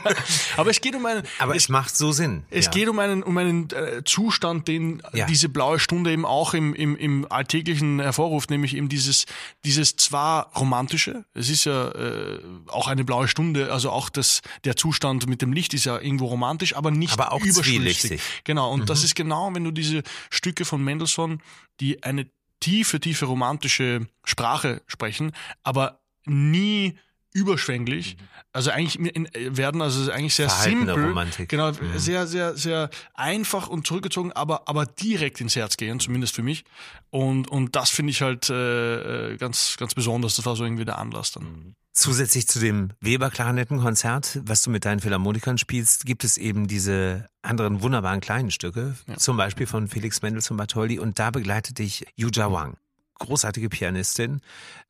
Aber 0.58 0.68
es 0.68 0.82
geht 0.82 0.94
um 0.94 1.06
einen. 1.06 1.22
Aber 1.38 1.56
es, 1.56 1.70
macht 1.70 1.96
so 1.96 2.12
Sinn. 2.12 2.44
Es 2.50 2.66
ja. 2.66 2.70
geht 2.72 2.88
um 2.90 2.98
einen, 2.98 3.22
um 3.22 3.38
einen 3.38 3.70
äh, 3.70 4.04
Zustand, 4.04 4.68
den 4.68 5.02
ja. 5.14 5.24
diese 5.24 5.48
blaue 5.48 5.78
Stunde 5.78 6.12
eben 6.12 6.26
auch 6.26 6.52
im, 6.52 6.74
im, 6.74 6.94
im 6.94 7.26
Alltäglichen 7.30 8.00
hervorruft, 8.00 8.50
nämlich 8.50 8.76
eben 8.76 8.90
dieses, 8.90 9.24
dieses 9.64 9.96
zwar 9.96 10.54
romantische, 10.56 11.24
es 11.32 11.48
ist 11.48 11.64
ja 11.64 11.88
äh, 11.88 12.38
auch 12.66 12.86
eine 12.86 13.04
blaue 13.04 13.28
Stunde, 13.28 13.72
also 13.72 13.90
auch 13.90 14.10
das, 14.10 14.42
der 14.64 14.76
Zustand 14.76 15.26
mit 15.26 15.40
dem 15.40 15.54
Licht 15.54 15.72
ist 15.72 15.86
ja 15.86 15.98
irgendwo 15.98 16.26
romantisch, 16.26 16.76
aber 16.76 16.90
nicht 16.90 17.14
aber 17.14 17.32
auch 17.32 17.42
überschwellig. 17.42 18.20
Genau. 18.44 18.70
Und 18.70 18.80
mhm. 18.80 18.86
das 18.86 19.04
ist 19.04 19.14
genau, 19.14 19.54
wenn 19.54 19.64
du 19.64 19.70
diese 19.70 20.02
Stücke 20.28 20.66
von 20.66 20.84
Mendelssohn, 20.84 21.40
die 21.80 22.02
eine 22.02 22.28
tiefe, 22.60 23.00
tiefe 23.00 23.24
romantische 23.24 24.06
Sprache 24.22 24.82
sprechen, 24.86 25.32
aber 25.62 26.00
nie 26.26 26.98
überschwänglich. 27.36 28.16
Mhm. 28.16 28.24
Also 28.52 28.70
eigentlich 28.70 28.98
werden 29.34 29.82
also 29.82 30.10
eigentlich 30.10 30.34
sehr 30.34 30.48
simpel, 30.48 31.08
Romantik. 31.08 31.50
genau, 31.50 31.72
mhm. 31.72 31.98
sehr 31.98 32.26
sehr 32.26 32.56
sehr 32.56 32.88
einfach 33.12 33.68
und 33.68 33.86
zurückgezogen, 33.86 34.32
aber 34.32 34.66
aber 34.66 34.86
direkt 34.86 35.42
ins 35.42 35.56
Herz 35.56 35.76
gehen, 35.76 36.00
zumindest 36.00 36.34
für 36.34 36.42
mich. 36.42 36.64
Und 37.10 37.48
und 37.48 37.76
das 37.76 37.90
finde 37.90 38.12
ich 38.12 38.22
halt 38.22 38.48
äh, 38.48 39.32
äh, 39.32 39.36
ganz 39.36 39.76
ganz 39.78 39.94
besonders. 39.94 40.36
Das 40.36 40.46
war 40.46 40.56
so 40.56 40.64
irgendwie 40.64 40.86
der 40.86 40.98
Anlass 40.98 41.32
dann. 41.32 41.44
Mhm. 41.44 41.74
Zusätzlich 41.92 42.46
zu 42.46 42.58
dem 42.60 42.90
Weber-Klarinettenkonzert, 43.00 44.40
was 44.44 44.62
du 44.62 44.70
mit 44.70 44.84
deinen 44.84 45.00
Philharmonikern 45.00 45.56
spielst, 45.56 46.04
gibt 46.04 46.24
es 46.24 46.36
eben 46.36 46.66
diese 46.66 47.26
anderen 47.40 47.80
wunderbaren 47.80 48.20
kleinen 48.20 48.50
Stücke, 48.50 48.96
ja. 49.08 49.16
zum 49.16 49.38
Beispiel 49.38 49.66
von 49.66 49.88
Felix 49.88 50.20
Mendelssohn 50.20 50.58
Bartholdy 50.58 50.98
und 50.98 51.18
da 51.18 51.30
begleitet 51.30 51.78
dich 51.78 52.04
Yuja 52.14 52.52
Wang 52.52 52.76
großartige 53.18 53.68
Pianistin. 53.68 54.40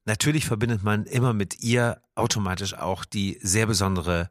Natürlich 0.04 0.46
verbindet 0.46 0.82
man 0.82 1.04
immer 1.04 1.32
mit 1.32 1.62
ihr 1.62 2.00
automatisch 2.14 2.74
auch 2.74 3.04
die 3.04 3.38
sehr 3.42 3.66
besondere 3.66 4.30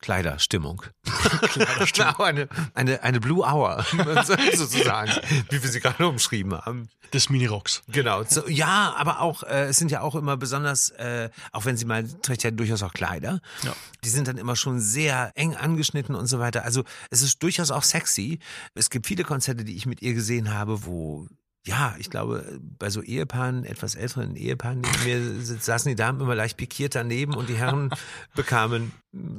Kleiderstimmung. 0.00 0.82
Kleiderstimmung. 1.04 2.14
eine, 2.18 2.48
eine, 2.74 3.02
eine 3.02 3.20
Blue 3.20 3.44
Hour, 3.44 3.84
sozusagen, 4.54 5.10
wie 5.48 5.62
wir 5.62 5.70
sie 5.70 5.80
gerade 5.80 6.06
umschrieben 6.06 6.52
haben. 6.52 6.88
Des 7.12 7.30
Minirocks. 7.30 7.82
Genau. 7.88 8.22
So, 8.24 8.46
ja, 8.48 8.94
aber 8.96 9.20
auch, 9.20 9.42
äh, 9.42 9.66
es 9.66 9.78
sind 9.78 9.90
ja 9.90 10.02
auch 10.02 10.14
immer 10.14 10.36
besonders, 10.36 10.90
äh, 10.90 11.30
auch 11.52 11.64
wenn 11.64 11.76
sie 11.76 11.86
mal, 11.86 12.06
trägt 12.22 12.42
ja 12.42 12.50
durchaus 12.50 12.82
auch 12.82 12.92
Kleider. 12.92 13.40
Ja. 13.62 13.74
Die 14.04 14.08
sind 14.08 14.28
dann 14.28 14.38
immer 14.38 14.56
schon 14.56 14.80
sehr 14.80 15.32
eng 15.34 15.56
angeschnitten 15.56 16.14
und 16.14 16.26
so 16.26 16.38
weiter. 16.40 16.64
Also 16.64 16.84
es 17.10 17.22
ist 17.22 17.42
durchaus 17.42 17.70
auch 17.70 17.84
sexy. 17.84 18.38
Es 18.74 18.90
gibt 18.90 19.06
viele 19.06 19.24
Konzerte, 19.24 19.64
die 19.64 19.76
ich 19.76 19.86
mit 19.86 20.02
ihr 20.02 20.14
gesehen 20.14 20.52
habe, 20.52 20.84
wo 20.84 21.26
ja, 21.66 21.96
ich 21.98 22.10
glaube, 22.10 22.60
bei 22.78 22.90
so 22.90 23.02
Ehepaaren, 23.02 23.64
etwas 23.64 23.96
älteren 23.96 24.36
Ehepaaren 24.36 24.80
neben 24.80 25.04
mir 25.04 25.42
saßen 25.42 25.88
die 25.88 25.96
Damen 25.96 26.20
immer 26.20 26.36
leicht 26.36 26.56
pikiert 26.56 26.94
daneben 26.94 27.34
und 27.34 27.48
die 27.48 27.56
Herren 27.56 27.90
bekamen 28.36 28.92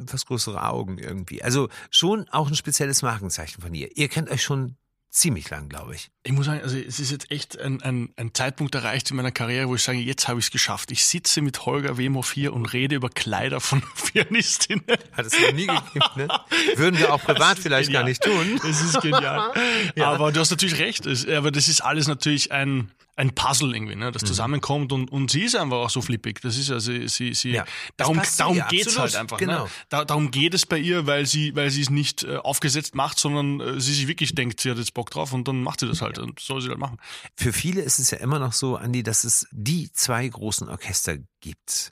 fast 0.07 0.27
größere 0.27 0.61
Augen 0.61 0.97
irgendwie. 0.97 1.41
Also 1.41 1.69
schon 1.89 2.27
auch 2.29 2.49
ein 2.49 2.55
spezielles 2.55 3.01
Markenzeichen 3.01 3.61
von 3.61 3.73
ihr. 3.73 3.95
Ihr 3.95 4.09
kennt 4.09 4.29
euch 4.29 4.43
schon 4.43 4.75
ziemlich 5.09 5.49
lang, 5.49 5.69
glaube 5.69 5.95
ich. 5.95 6.09
Ich 6.23 6.31
muss 6.31 6.45
sagen, 6.45 6.61
also 6.61 6.77
es 6.77 6.99
ist 6.99 7.11
jetzt 7.11 7.31
echt 7.31 7.59
ein, 7.59 7.81
ein, 7.81 8.09
ein 8.17 8.33
Zeitpunkt 8.33 8.75
erreicht 8.75 9.09
in 9.09 9.17
meiner 9.17 9.31
Karriere, 9.31 9.67
wo 9.67 9.75
ich 9.75 9.83
sage, 9.83 9.97
jetzt 9.99 10.27
habe 10.27 10.39
ich 10.39 10.47
es 10.47 10.51
geschafft. 10.51 10.91
Ich 10.91 11.05
sitze 11.05 11.41
mit 11.41 11.65
Holger 11.65 11.97
Wemhoff 11.97 12.31
hier 12.31 12.53
und 12.53 12.65
rede 12.67 12.95
über 12.95 13.09
Kleider 13.09 13.59
von 13.59 13.81
Pianistinnen. 14.13 14.85
Hat 15.13 15.25
es 15.25 15.33
noch 15.39 15.51
nie 15.53 15.67
gegeben, 15.67 16.05
ne? 16.15 16.27
Würden 16.75 16.99
wir 16.99 17.13
auch 17.13 17.21
privat 17.23 17.57
vielleicht 17.59 17.87
genial. 17.87 18.03
gar 18.03 18.09
nicht 18.09 18.21
tun. 18.21 18.59
Das 18.61 18.81
ist 18.81 19.01
genial. 19.01 19.53
ja. 19.95 20.11
Aber 20.11 20.31
du 20.31 20.39
hast 20.39 20.51
natürlich 20.51 20.79
recht. 20.79 21.07
Aber 21.29 21.51
das 21.51 21.67
ist 21.67 21.81
alles 21.81 22.07
natürlich 22.07 22.51
ein, 22.51 22.91
ein 23.17 23.33
Puzzle 23.33 23.75
irgendwie, 23.75 23.95
ne, 23.95 24.11
das 24.11 24.21
mhm. 24.21 24.27
zusammenkommt 24.27 24.93
und, 24.93 25.11
und 25.11 25.31
sie 25.31 25.41
ist 25.41 25.55
einfach 25.55 25.77
auch 25.77 25.89
so 25.89 26.01
flippig. 26.01 26.39
Das 26.41 26.55
ist 26.55 26.69
ja, 26.69 26.79
sie, 26.79 27.07
sie, 27.07 27.49
ja, 27.49 27.65
darum, 27.97 28.21
darum 28.37 28.61
geht's 28.69 28.87
absolut. 28.87 28.99
halt 28.99 29.15
einfach. 29.15 29.39
Ne? 29.39 29.47
Genau. 29.47 29.63
Ne? 29.63 29.71
Da, 29.89 30.05
darum 30.05 30.29
geht 30.29 30.53
es 30.53 30.67
bei 30.67 30.77
ihr, 30.77 31.07
weil 31.07 31.25
sie, 31.25 31.55
weil 31.55 31.71
sie 31.71 31.81
es 31.81 31.89
nicht 31.89 32.23
äh, 32.23 32.37
aufgesetzt 32.37 32.93
macht, 32.93 33.17
sondern 33.17 33.59
äh, 33.59 33.81
sie 33.81 33.95
sich 33.95 34.07
wirklich 34.07 34.35
denkt, 34.35 34.61
sie 34.61 34.69
hat 34.69 34.77
jetzt 34.77 34.93
Bock 34.93 35.09
drauf 35.09 35.33
und 35.33 35.47
dann 35.47 35.63
macht 35.63 35.79
sie 35.79 35.87
das 35.87 36.01
halt 36.03 36.19
und 36.19 36.39
soll 36.39 36.61
sie 36.61 36.69
halt 36.69 36.77
machen. 36.77 36.99
Für 37.35 37.51
viele 37.51 37.81
ist 37.81 37.97
es 37.97 38.11
ja 38.11 38.19
immer 38.19 38.37
noch 38.37 38.53
so, 38.53 38.77
Andi, 38.77 39.01
dass 39.01 39.23
es 39.23 39.47
die 39.51 39.91
zwei 39.91 40.27
großen 40.27 40.69
Orchester 40.69 41.17
gibt. 41.41 41.91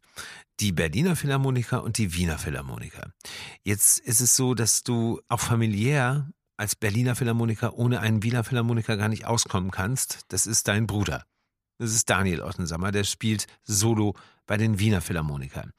Die 0.59 0.71
Berliner 0.71 1.15
Philharmoniker 1.15 1.83
und 1.83 1.97
die 1.97 2.13
Wiener 2.13 2.37
Philharmoniker. 2.37 3.11
Jetzt 3.63 3.97
ist 3.97 4.21
es 4.21 4.35
so, 4.35 4.53
dass 4.53 4.83
du 4.83 5.19
auch 5.27 5.39
familiär 5.39 6.29
als 6.57 6.75
Berliner 6.75 7.15
Philharmoniker 7.15 7.77
ohne 7.77 7.99
einen 7.99 8.23
Wiener 8.23 8.43
Philharmoniker 8.43 8.97
gar 8.97 9.09
nicht 9.09 9.25
auskommen 9.25 9.71
kannst, 9.71 10.21
das 10.29 10.47
ist 10.47 10.67
dein 10.67 10.87
Bruder. 10.87 11.25
Das 11.77 11.91
ist 11.91 12.09
Daniel 12.09 12.41
Ottensammer, 12.41 12.91
der 12.91 13.03
spielt 13.03 13.47
Solo 13.63 14.15
bei 14.45 14.57
den 14.57 14.79
Wiener 14.79 15.01
Philharmonikern. 15.01 15.71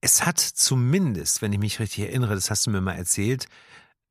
Es 0.00 0.24
hat 0.24 0.38
zumindest, 0.38 1.42
wenn 1.42 1.52
ich 1.52 1.58
mich 1.58 1.78
richtig 1.78 2.04
erinnere, 2.04 2.34
das 2.34 2.50
hast 2.50 2.66
du 2.66 2.70
mir 2.70 2.80
mal 2.80 2.94
erzählt, 2.94 3.46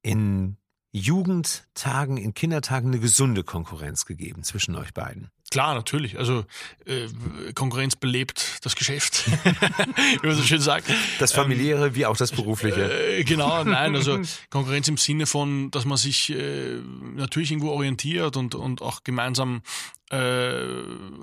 in 0.04 0.58
Jugendtagen, 0.92 2.18
in 2.18 2.34
Kindertagen 2.34 2.90
eine 2.90 3.00
gesunde 3.00 3.44
Konkurrenz 3.44 4.06
gegeben 4.06 4.44
zwischen 4.44 4.76
euch 4.76 4.94
beiden. 4.94 5.30
Klar, 5.52 5.74
natürlich. 5.74 6.20
Also 6.20 6.46
äh, 6.86 7.08
Konkurrenz 7.56 7.96
belebt 7.96 8.60
das 8.64 8.76
Geschäft, 8.76 9.26
wie 10.22 10.28
man 10.28 10.36
so 10.36 10.44
schön 10.44 10.62
sagt. 10.62 10.86
Das 11.18 11.32
familiäre 11.32 11.88
ähm, 11.88 11.96
wie 11.96 12.06
auch 12.06 12.18
das 12.18 12.32
berufliche. 12.32 13.18
Äh, 13.18 13.24
genau, 13.24 13.64
nein, 13.64 13.96
also 13.96 14.20
Konkurrenz 14.52 14.88
im 14.88 14.98
Sinne 14.98 15.26
von, 15.26 15.72
dass 15.72 15.86
man 15.86 15.98
sich 15.98 16.30
äh, 16.30 16.80
natürlich 17.16 17.52
irgendwo 17.52 17.72
orientiert 17.72 18.38
und, 18.38 18.54
und 18.54 18.84
auch 18.84 19.04
gemeinsam 19.04 19.64
äh, 20.12 20.62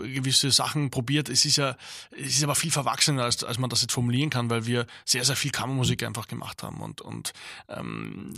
gewisse 0.03 0.51
Sachen 0.51 0.91
probiert. 0.91 1.29
Es 1.29 1.45
ist 1.45 1.57
ja, 1.57 1.77
es 2.11 2.37
ist 2.37 2.43
aber 2.43 2.57
viel 2.57 2.71
verwachsener, 2.73 3.25
als, 3.25 3.45
als 3.45 3.59
man 3.59 3.71
das 3.71 3.83
jetzt 3.83 3.93
formulieren 3.93 4.31
kann, 4.31 4.51
weil 4.51 4.67
wir 4.67 4.87
sehr, 5.05 5.25
sehr 5.25 5.37
viel 5.37 5.53
Kammermusik 5.53 6.03
einfach 6.03 6.27
gemacht 6.27 6.65
haben 6.65 6.81
und, 6.81 7.01
und 7.01 7.33
ähm, 7.69 8.35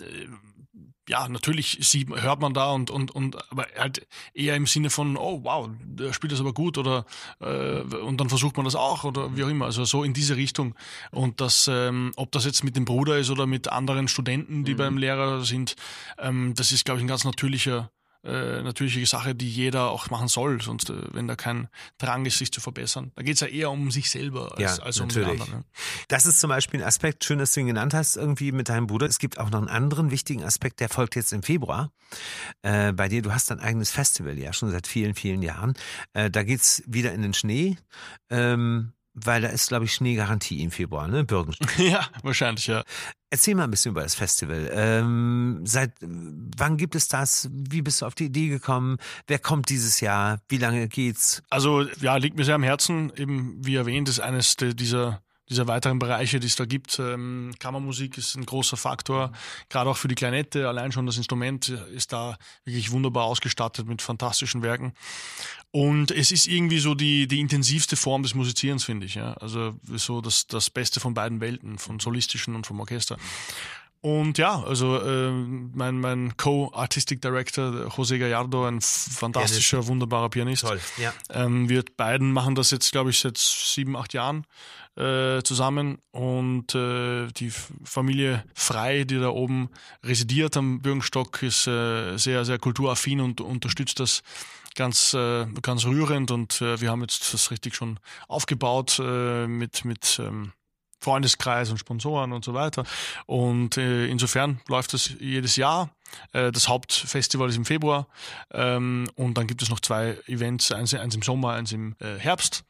ja, 1.09 1.29
natürlich 1.29 1.79
sieht, 1.81 2.11
hört 2.11 2.41
man 2.41 2.53
da 2.53 2.73
und, 2.73 2.91
und, 2.91 3.11
und 3.11 3.51
aber 3.51 3.67
halt 3.77 4.07
eher 4.35 4.55
im 4.57 4.67
Sinne 4.67 4.91
von, 4.91 5.17
oh 5.17 5.41
wow, 5.43 5.71
der 5.83 6.13
spielt 6.13 6.33
das 6.33 6.41
aber 6.41 6.53
gut 6.53 6.77
oder 6.77 7.07
äh, 7.41 7.81
und 7.81 8.21
dann 8.21 8.29
versucht 8.29 8.57
man 8.57 8.65
das 8.65 8.75
auch 8.75 9.05
oder 9.05 9.35
wie 9.37 9.43
auch 9.43 9.49
immer. 9.49 9.65
Also 9.65 9.85
so 9.85 10.05
in 10.05 10.13
diese 10.13 10.37
Richtung. 10.37 10.75
Und 11.11 11.41
das, 11.41 11.69
ähm, 11.73 12.13
ob 12.17 12.31
das 12.33 12.45
jetzt 12.45 12.63
mit 12.63 12.77
dem 12.77 12.85
Bruder 12.85 13.19
ist 13.19 13.31
oder 13.31 13.47
mit 13.47 13.69
anderen 13.69 14.09
Studenten, 14.09 14.65
die 14.65 14.75
mhm. 14.75 14.79
beim 14.79 14.99
Lehrer 14.99 15.45
sind, 15.45 15.77
ähm, 16.19 16.53
das 16.55 16.73
ist, 16.73 16.85
glaube 16.85 16.99
ich, 16.99 17.05
ein 17.05 17.09
ganz 17.09 17.25
natürlicher 17.25 17.91
äh, 18.25 18.63
natürliche 18.63 19.07
Sache, 19.07 19.35
die 19.35 19.49
jeder 19.49 19.91
auch 19.91 20.11
machen 20.11 20.29
soll, 20.29 20.61
sonst, 20.61 20.91
äh, 20.91 20.95
wenn 21.13 21.29
da 21.29 21.37
kein 21.37 21.69
Drang 21.99 22.27
ist, 22.27 22.39
sich 22.39 22.51
zu 22.53 22.61
verbessern. 22.61 23.13
Da 23.15 23.23
geht 23.23 23.35
es 23.35 23.41
ja 23.41 23.47
eher 23.47 23.71
um 23.71 23.91
sich 23.91 24.11
selber 24.11 24.53
als, 24.53 24.79
ja, 24.79 24.85
als 24.85 25.01
um 25.01 25.07
natürlich. 25.07 25.29
den 25.29 25.41
anderen. 25.41 25.61
Ne? 25.61 25.65
Das 26.09 26.27
ist 26.27 26.41
zum 26.41 26.49
Beispiel 26.49 26.81
ein 26.81 26.87
Aspekt, 26.87 27.25
schön, 27.25 27.39
dass 27.39 27.53
du 27.53 27.61
ihn 27.61 27.69
genannt 27.69 27.95
hast, 27.95 28.17
irgendwie 28.17 28.53
mit 28.53 28.69
deinem 28.69 28.87
Bruder. 28.87 29.07
Es 29.07 29.19
gibt 29.19 29.39
auch 29.39 29.51
noch 29.51 29.59
einen 29.59 29.69
anderen 29.69 30.11
wichtigen 30.11 30.43
Aspekt, 30.43 30.81
der 30.81 30.89
folgt 30.89 31.17
jetzt 31.17 31.33
im 31.33 31.43
Februar. 31.43 31.93
Äh, 32.63 32.93
bei 32.93 33.09
dir, 33.09 33.23
du 33.23 33.33
hast 33.33 33.53
ein 33.53 33.61
eigenes 33.61 33.91
Festival, 33.91 34.39
ja, 34.39 34.53
schon 34.53 34.71
seit 34.71 34.87
vielen, 34.87 35.15
vielen 35.15 35.43
Jahren. 35.43 35.75
Äh, 36.13 36.31
da 36.31 36.43
geht's 36.43 36.83
wieder 36.87 37.13
in 37.13 37.23
den 37.23 37.35
Schnee. 37.35 37.77
Ähm, 38.31 38.93
weil 39.25 39.43
da 39.43 39.49
ist, 39.49 39.69
glaube 39.69 39.85
ich, 39.85 39.95
Schneegarantie 39.95 40.63
im 40.63 40.71
Februar, 40.71 41.09
ne? 41.09 41.25
Bürgenstein. 41.25 41.69
ja, 41.79 42.07
wahrscheinlich, 42.23 42.67
ja. 42.67 42.85
Erzähl 43.31 43.55
mal 43.55 43.65
ein 43.65 43.71
bisschen 43.71 43.91
über 43.91 44.03
das 44.03 44.15
Festival. 44.15 44.71
Ähm, 44.73 45.61
seit 45.65 45.93
wann 46.01 46.77
gibt 46.79 46.95
es 46.95 47.09
das? 47.09 47.49
Wie 47.53 47.83
bist 47.83 48.01
du 48.01 48.07
auf 48.07 48.15
die 48.15 48.27
Idee 48.27 48.49
gekommen? 48.49 48.97
Wer 49.27 49.39
kommt 49.39 49.69
dieses 49.69 50.01
Jahr? 50.01 50.41
Wie 50.49 50.57
lange 50.57 50.89
geht's? 50.89 51.43
Also 51.51 51.83
ja, 52.01 52.17
liegt 52.17 52.39
mir 52.39 52.45
sehr 52.45 52.55
am 52.55 52.63
Herzen. 52.63 53.13
Eben 53.17 53.59
wie 53.65 53.77
erwähnt, 53.77 54.09
ist 54.09 54.21
eines 54.21 54.57
dieser 54.57 55.21
dieser 55.49 55.67
weiteren 55.67 55.99
Bereiche, 55.99 56.41
die 56.41 56.47
es 56.47 56.57
da 56.57 56.65
gibt. 56.65 56.99
Ähm, 56.99 57.53
Kammermusik 57.59 58.19
ist 58.19 58.35
ein 58.35 58.47
großer 58.47 58.77
Faktor, 58.77 59.33
gerade 59.69 59.91
auch 59.91 59.97
für 59.97 60.09
die 60.09 60.15
Kleinette. 60.15 60.69
Allein 60.69 60.93
schon 60.93 61.07
das 61.07 61.17
Instrument 61.17 61.69
ist 61.69 62.13
da 62.13 62.39
wirklich 62.65 62.91
wunderbar 62.91 63.25
ausgestattet 63.25 63.87
mit 63.87 64.03
fantastischen 64.03 64.63
Werken. 64.63 64.93
Und 65.71 66.11
es 66.11 66.33
ist 66.33 66.47
irgendwie 66.47 66.79
so 66.79 66.95
die, 66.95 67.29
die 67.29 67.41
intensivste 67.41 67.97
Form 67.97 68.23
des 68.23 68.35
Musizierens, 68.35 68.85
finde 68.85 69.07
ich. 69.07 69.15
Ja? 69.15 69.35
Also 69.35 69.75
so 69.85 70.21
das, 70.21 70.47
das 70.47 70.71
Beste 70.71 71.01
von 71.01 71.15
beiden 71.15 71.41
Welten, 71.41 71.79
vom 71.79 72.01
solistischen 72.01 72.55
und 72.55 72.67
vom 72.67 72.81
Orchester. 72.81 73.17
Und 74.01 74.39
ja, 74.39 74.63
also 74.63 75.01
äh, 75.01 75.31
mein, 75.31 75.99
mein 75.99 76.37
Co-Artistic 76.37 77.21
Director, 77.21 77.89
José 77.89 78.19
Gallardo, 78.19 78.65
ein 78.65 78.81
fantastischer, 78.81 79.79
Pianist. 79.79 79.89
wunderbarer 79.89 80.29
Pianist. 80.29 80.63
Toll, 80.63 80.81
ja. 80.99 81.13
Ähm, 81.31 81.69
wir 81.69 81.85
beiden 81.97 82.33
machen 82.33 82.55
das 82.55 82.71
jetzt, 82.71 82.93
glaube 82.93 83.11
ich, 83.11 83.19
seit 83.19 83.39
sieben, 83.39 83.97
acht 83.97 84.15
Jahren 84.15 84.47
äh, 84.99 85.43
zusammen. 85.45 85.99
Und 86.11 86.75
äh, 86.75 87.29
die 87.29 87.51
Familie 87.85 88.45
Frei, 88.55 89.05
die 89.05 89.19
da 89.19 89.29
oben 89.29 89.71
residiert 90.05 90.57
am 90.57 90.81
Bürgenstock, 90.81 91.43
ist 91.43 91.67
äh, 91.67 92.17
sehr, 92.17 92.45
sehr 92.45 92.59
kulturaffin 92.59 93.21
und 93.21 93.41
unterstützt 93.41 94.01
das 94.01 94.23
ganz, 94.75 95.15
äh, 95.15 95.47
ganz 95.63 95.85
rührend. 95.85 96.31
Und 96.33 96.61
äh, 96.61 96.81
wir 96.81 96.91
haben 96.91 97.03
jetzt 97.03 97.33
das 97.33 97.51
richtig 97.51 97.77
schon 97.77 98.01
aufgebaut 98.27 98.99
mit, 98.99 99.85
mit 99.85 100.21
ähm, 100.23 100.53
Freundeskreis 101.01 101.71
und 101.71 101.79
Sponsoren 101.79 102.33
und 102.33 102.45
so 102.45 102.55
weiter. 102.55 102.85
Und 103.27 103.77
äh, 103.77 104.07
insofern 104.07 104.61
läuft 104.69 104.95
das 104.95 105.11
jedes 105.21 105.55
Jahr. 105.57 105.91
Das 106.33 106.69
Hauptfestival 106.69 107.51
ist 107.51 107.57
im 107.57 107.67
Februar 107.67 108.09
ähm, 108.55 109.11
und 109.15 109.35
dann 109.37 109.47
gibt 109.47 109.61
es 109.61 109.69
noch 109.69 109.79
zwei 109.79 110.17
Events, 110.27 110.73
eins, 110.73 110.95
im 110.95 111.21
Sommer, 111.21 111.53
eins 111.53 111.73
im 111.73 111.97
Herbst. 112.01 112.65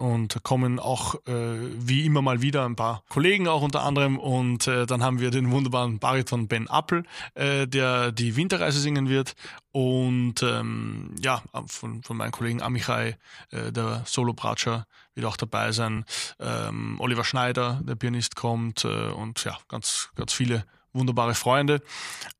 Und 0.00 0.42
kommen 0.42 0.80
auch 0.80 1.14
äh, 1.26 1.56
wie 1.78 2.04
immer 2.04 2.20
mal 2.20 2.42
wieder 2.42 2.64
ein 2.64 2.74
paar 2.74 3.04
Kollegen 3.08 3.46
auch 3.46 3.62
unter 3.62 3.82
anderem. 3.82 4.18
Und 4.18 4.66
äh, 4.66 4.86
dann 4.86 5.04
haben 5.04 5.20
wir 5.20 5.30
den 5.30 5.52
wunderbaren 5.52 6.00
Bariton 6.00 6.48
Ben 6.48 6.68
Appel, 6.68 7.04
äh, 7.34 7.68
der 7.68 8.10
die 8.10 8.34
Winterreise 8.34 8.80
singen 8.80 9.08
wird. 9.08 9.36
Und 9.70 10.42
ähm, 10.42 11.14
ja, 11.22 11.42
von, 11.66 12.02
von 12.02 12.16
meinen 12.16 12.32
Kollegen 12.32 12.60
Amichai, 12.60 13.16
äh, 13.50 13.70
der 13.70 14.02
Solo-Bratscher, 14.04 14.86
wird 15.14 15.26
auch 15.26 15.36
dabei 15.36 15.70
sein. 15.70 16.04
Ähm, 16.40 16.96
Oliver 16.98 17.24
Schneider, 17.24 17.80
der 17.84 17.94
Pianist, 17.94 18.34
kommt 18.34 18.84
äh, 18.84 19.08
und 19.10 19.44
ja, 19.44 19.56
ganz, 19.68 20.10
ganz 20.16 20.32
viele 20.32 20.64
wunderbare 20.92 21.34
Freunde. 21.34 21.82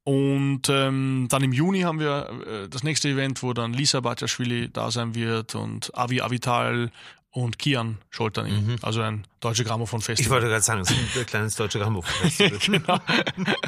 Und 0.05 0.69
ähm, 0.69 1.27
dann 1.29 1.43
im 1.43 1.53
Juni 1.53 1.81
haben 1.81 1.99
wir 1.99 2.31
äh, 2.47 2.69
das 2.69 2.83
nächste 2.83 3.09
Event, 3.09 3.43
wo 3.43 3.53
dann 3.53 3.73
Lisa 3.73 4.01
Batjaschwili 4.01 4.71
da 4.73 4.91
sein 4.91 5.15
wird 5.15 5.55
und 5.55 5.97
Avi 5.97 6.21
Avital 6.21 6.91
und 7.35 7.59
Kian 7.59 7.99
Scholterning, 8.11 8.65
mhm. 8.65 8.77
also 8.83 9.01
ein 9.03 9.27
deutsche 9.41 9.65
Grammophon-Festival. 9.65 10.25
Ich 10.25 10.31
wollte 10.31 10.47
gerade 10.47 10.63
sagen, 10.63 10.81
es 10.83 10.91
ist 10.91 11.17
ein 11.17 11.27
kleines 11.27 11.57
deutsche 11.57 11.81
Grammophon-Festival. 11.81 12.59
genau. 12.81 13.01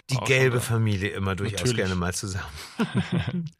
Die 0.08 0.16
gelbe 0.24 0.60
Familie 0.60 1.10
immer 1.10 1.34
durchaus 1.34 1.60
Natürlich. 1.60 1.76
gerne 1.76 1.96
mal 1.96 2.14
zusammen. 2.14 3.50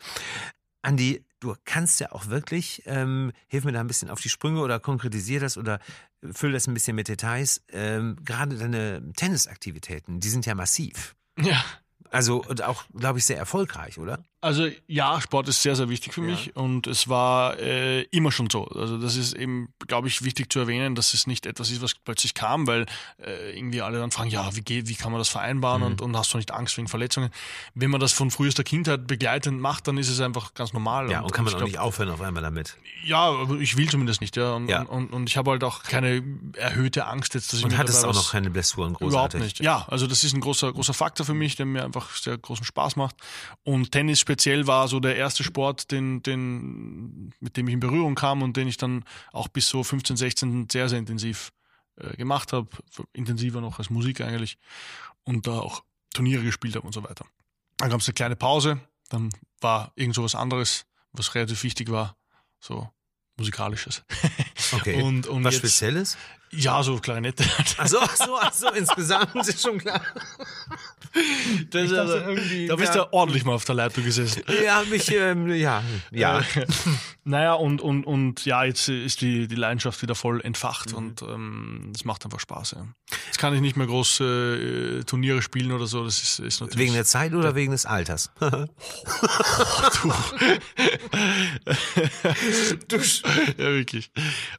Andi, 0.83 1.25
du 1.41 1.57
kannst 1.65 1.99
ja 1.99 2.13
auch 2.13 2.29
wirklich, 2.29 2.85
ähm, 2.87 3.33
hilf 3.49 3.65
mir 3.65 3.73
da 3.73 3.81
ein 3.81 3.89
bisschen 3.89 4.09
auf 4.09 4.21
die 4.21 4.29
Sprünge 4.29 4.61
oder 4.61 4.79
konkretisier 4.79 5.41
das 5.41 5.59
oder 5.59 5.81
füll 6.33 6.53
das 6.53 6.69
ein 6.69 6.75
bisschen 6.75 6.95
mit 6.95 7.09
Details. 7.09 7.63
Ähm, 7.73 8.17
gerade 8.25 8.57
deine 8.57 9.13
Tennisaktivitäten, 9.17 10.21
die 10.21 10.29
sind 10.29 10.47
ja 10.47 10.55
massiv. 10.55 11.17
Ja. 11.41 11.65
Also 12.11 12.43
und 12.47 12.63
auch, 12.63 12.85
glaube 12.95 13.19
ich, 13.19 13.25
sehr 13.25 13.39
erfolgreich, 13.39 13.99
oder? 13.99 14.19
Also 14.43 14.69
ja, 14.87 15.21
Sport 15.21 15.49
ist 15.49 15.63
sehr, 15.63 15.75
sehr 15.75 15.89
wichtig 15.89 16.15
für 16.15 16.21
ja. 16.21 16.29
mich 16.29 16.55
und 16.55 16.87
es 16.87 17.09
war 17.09 17.59
äh, 17.59 18.03
immer 18.03 18.31
schon 18.31 18.49
so. 18.49 18.67
Also 18.69 18.99
das 18.99 19.17
ist 19.17 19.33
eben, 19.33 19.75
glaube 19.89 20.09
ich, 20.09 20.23
wichtig 20.23 20.53
zu 20.53 20.61
erwähnen, 20.61 20.95
dass 20.95 21.15
es 21.15 21.27
nicht 21.27 21.47
etwas 21.47 21.71
ist, 21.71 21.83
was 21.83 21.95
plötzlich 21.95 22.35
kam, 22.35 22.67
weil 22.67 22.87
äh, 23.19 23.57
irgendwie 23.59 23.81
alle 23.81 23.99
dann 23.99 24.11
fragen, 24.13 24.31
ja, 24.31 24.55
wie 24.55 24.61
geht, 24.61 24.89
wie 24.89 24.95
kann 24.95 25.11
man 25.11 25.19
das 25.19 25.31
vereinbaren 25.31 25.81
mhm. 25.81 25.87
und, 25.87 26.01
und 26.03 26.17
hast 26.17 26.33
du 26.33 26.37
nicht 26.37 26.53
Angst 26.53 26.77
wegen 26.77 26.87
Verletzungen? 26.87 27.31
Wenn 27.75 27.91
man 27.91 28.01
das 28.01 28.13
von 28.13 28.31
frühester 28.31 28.63
Kindheit 28.63 29.07
begleitend 29.07 29.61
macht, 29.61 29.89
dann 29.89 29.97
ist 29.97 30.11
es 30.11 30.21
einfach 30.21 30.55
ganz 30.55 30.73
normal. 30.73 31.11
Ja, 31.11 31.21
und, 31.21 31.25
und 31.25 31.33
kann 31.33 31.45
man 31.45 31.55
auch 31.55 31.59
glaub, 31.59 31.69
nicht 31.69 31.79
aufhören 31.79 32.11
auf 32.11 32.21
einmal 32.21 32.43
damit. 32.43 32.77
Ja, 33.05 33.35
ich 33.59 33.77
will 33.77 33.89
zumindest 33.89 34.21
nicht, 34.21 34.37
ja. 34.37 34.53
Und, 34.55 34.69
ja. 34.69 34.83
und, 34.83 35.13
und 35.13 35.29
ich 35.29 35.39
habe 35.39 35.51
halt 35.51 35.65
auch 35.65 35.83
keine 35.83 36.23
erhöhte 36.57 37.07
Angst 37.07 37.35
jetzt, 37.35 37.53
dass 37.53 37.61
ich 37.61 37.65
Und 37.65 37.77
hattest 37.79 38.05
auch 38.05 38.15
noch 38.15 38.31
keine 38.31 38.51
Blessuren 38.51 38.93
großartig? 38.93 39.09
Überhaupt 39.13 39.35
nicht. 39.35 39.61
Ja, 39.61 39.87
also 39.89 40.07
das 40.07 40.25
ist 40.25 40.35
ein 40.35 40.41
großer, 40.41 40.73
großer 40.73 40.95
Faktor 40.95 41.25
für 41.25 41.35
mich, 41.35 41.57
der 41.57 41.67
mir 41.67 41.85
einfach 41.85 41.96
sehr 42.03 42.39
großen 42.39 42.65
Spaß 42.65 42.97
macht. 42.97 43.17
Und 43.63 43.93
Tennis 43.93 44.21
speziell 44.21 44.67
war 44.67 44.89
so 44.89 45.01
der 45.01 45.17
erste 45.17 45.45
Sport, 45.45 45.91
den, 45.91 46.23
den, 46.23 47.33
mit 47.41 47.57
dem 47.57 47.69
ich 47.69 47.75
in 47.75 47.81
Berührung 47.81 48.15
kam 48.15 48.43
und 48.43 48.57
den 48.57 48.69
ich 48.69 48.77
dann 48.77 49.05
auch 49.33 49.49
bis 49.49 49.69
so 49.69 49.83
15, 49.83 50.17
16 50.17 50.69
sehr, 50.71 50.89
sehr 50.89 50.99
intensiv 50.99 51.53
äh, 51.97 52.17
gemacht 52.17 52.53
habe. 52.53 52.69
Intensiver 53.13 53.61
noch 53.61 53.79
als 53.79 53.91
Musik 53.91 54.21
eigentlich. 54.21 54.59
Und 55.25 55.47
da 55.47 55.59
auch 55.59 55.83
Turniere 56.15 56.43
gespielt 56.43 56.77
habe 56.77 56.87
und 56.87 56.93
so 56.93 57.03
weiter. 57.05 57.27
Dann 57.79 57.91
gab 57.91 58.01
es 58.01 58.09
eine 58.09 58.15
kleine 58.15 58.37
Pause. 58.37 58.81
Dann 59.09 59.31
war 59.61 59.93
irgend 59.97 60.15
so 60.15 60.25
was 60.25 60.35
anderes, 60.35 60.87
was 61.13 61.35
relativ 61.35 61.63
wichtig 61.63 61.91
war. 61.91 62.17
So 62.61 62.89
musikalisches. 63.37 64.03
Okay. 64.73 65.03
und, 65.03 65.27
und 65.27 65.45
was 65.45 65.55
jetzt, 65.55 65.63
Spezielles? 65.63 66.17
Ja, 66.51 66.83
so 66.83 66.99
Klarinette. 66.99 67.45
Ach 67.79 67.87
so, 67.87 67.99
ach 68.01 68.17
so, 68.17 68.39
ach 68.41 68.53
so, 68.53 68.69
insgesamt 68.71 69.35
ist 69.35 69.61
schon 69.61 69.79
klar. 69.79 70.01
Das, 71.71 71.93
also, 71.93 72.21
da 72.69 72.77
bist 72.77 72.95
ja. 72.95 73.05
du 73.05 73.13
ordentlich 73.13 73.45
mal 73.45 73.55
auf 73.55 73.65
der 73.65 73.75
Leitung 73.75 74.05
gesessen. 74.05 74.43
Ja, 74.65 74.83
mich, 74.89 75.11
ähm, 75.13 75.49
ja, 75.49 75.83
ja. 76.11 76.41
Äh, 76.41 76.67
naja, 77.25 77.55
und, 77.55 77.81
und, 77.81 78.05
und 78.05 78.45
ja, 78.45 78.65
jetzt 78.65 78.89
ist 78.89 79.23
die, 79.23 79.49
die 79.49 79.55
Leidenschaft 79.55 80.03
wieder 80.03 80.15
voll 80.15 80.41
entfacht 80.43 80.93
mhm. 80.93 80.99
und 80.99 81.23
ähm, 81.23 81.91
das 81.93 82.05
macht 82.05 82.25
einfach 82.25 82.41
Spaß. 82.41 82.73
Ja. 82.73 82.87
Jetzt 83.27 83.39
kann 83.39 83.55
ich 83.55 83.61
nicht 83.61 83.77
mehr 83.77 83.87
groß 83.87 84.21
äh, 84.21 85.05
Turniere 85.05 85.43
spielen 85.43 85.73
oder 85.73 85.87
so. 85.87 86.05
Das 86.05 86.23
ist, 86.23 86.39
ist 86.39 86.61
natürlich. 86.61 86.79
Wegen 86.79 86.95
der 86.95 87.05
Zeit 87.05 87.33
oder 87.33 87.55
wegen 87.55 87.73
des 87.73 87.87
Alters? 87.87 88.31
oh, 88.41 88.51
du. 88.51 90.13
du. 92.89 92.97
Ja, 92.97 93.71
wirklich. 93.71 94.11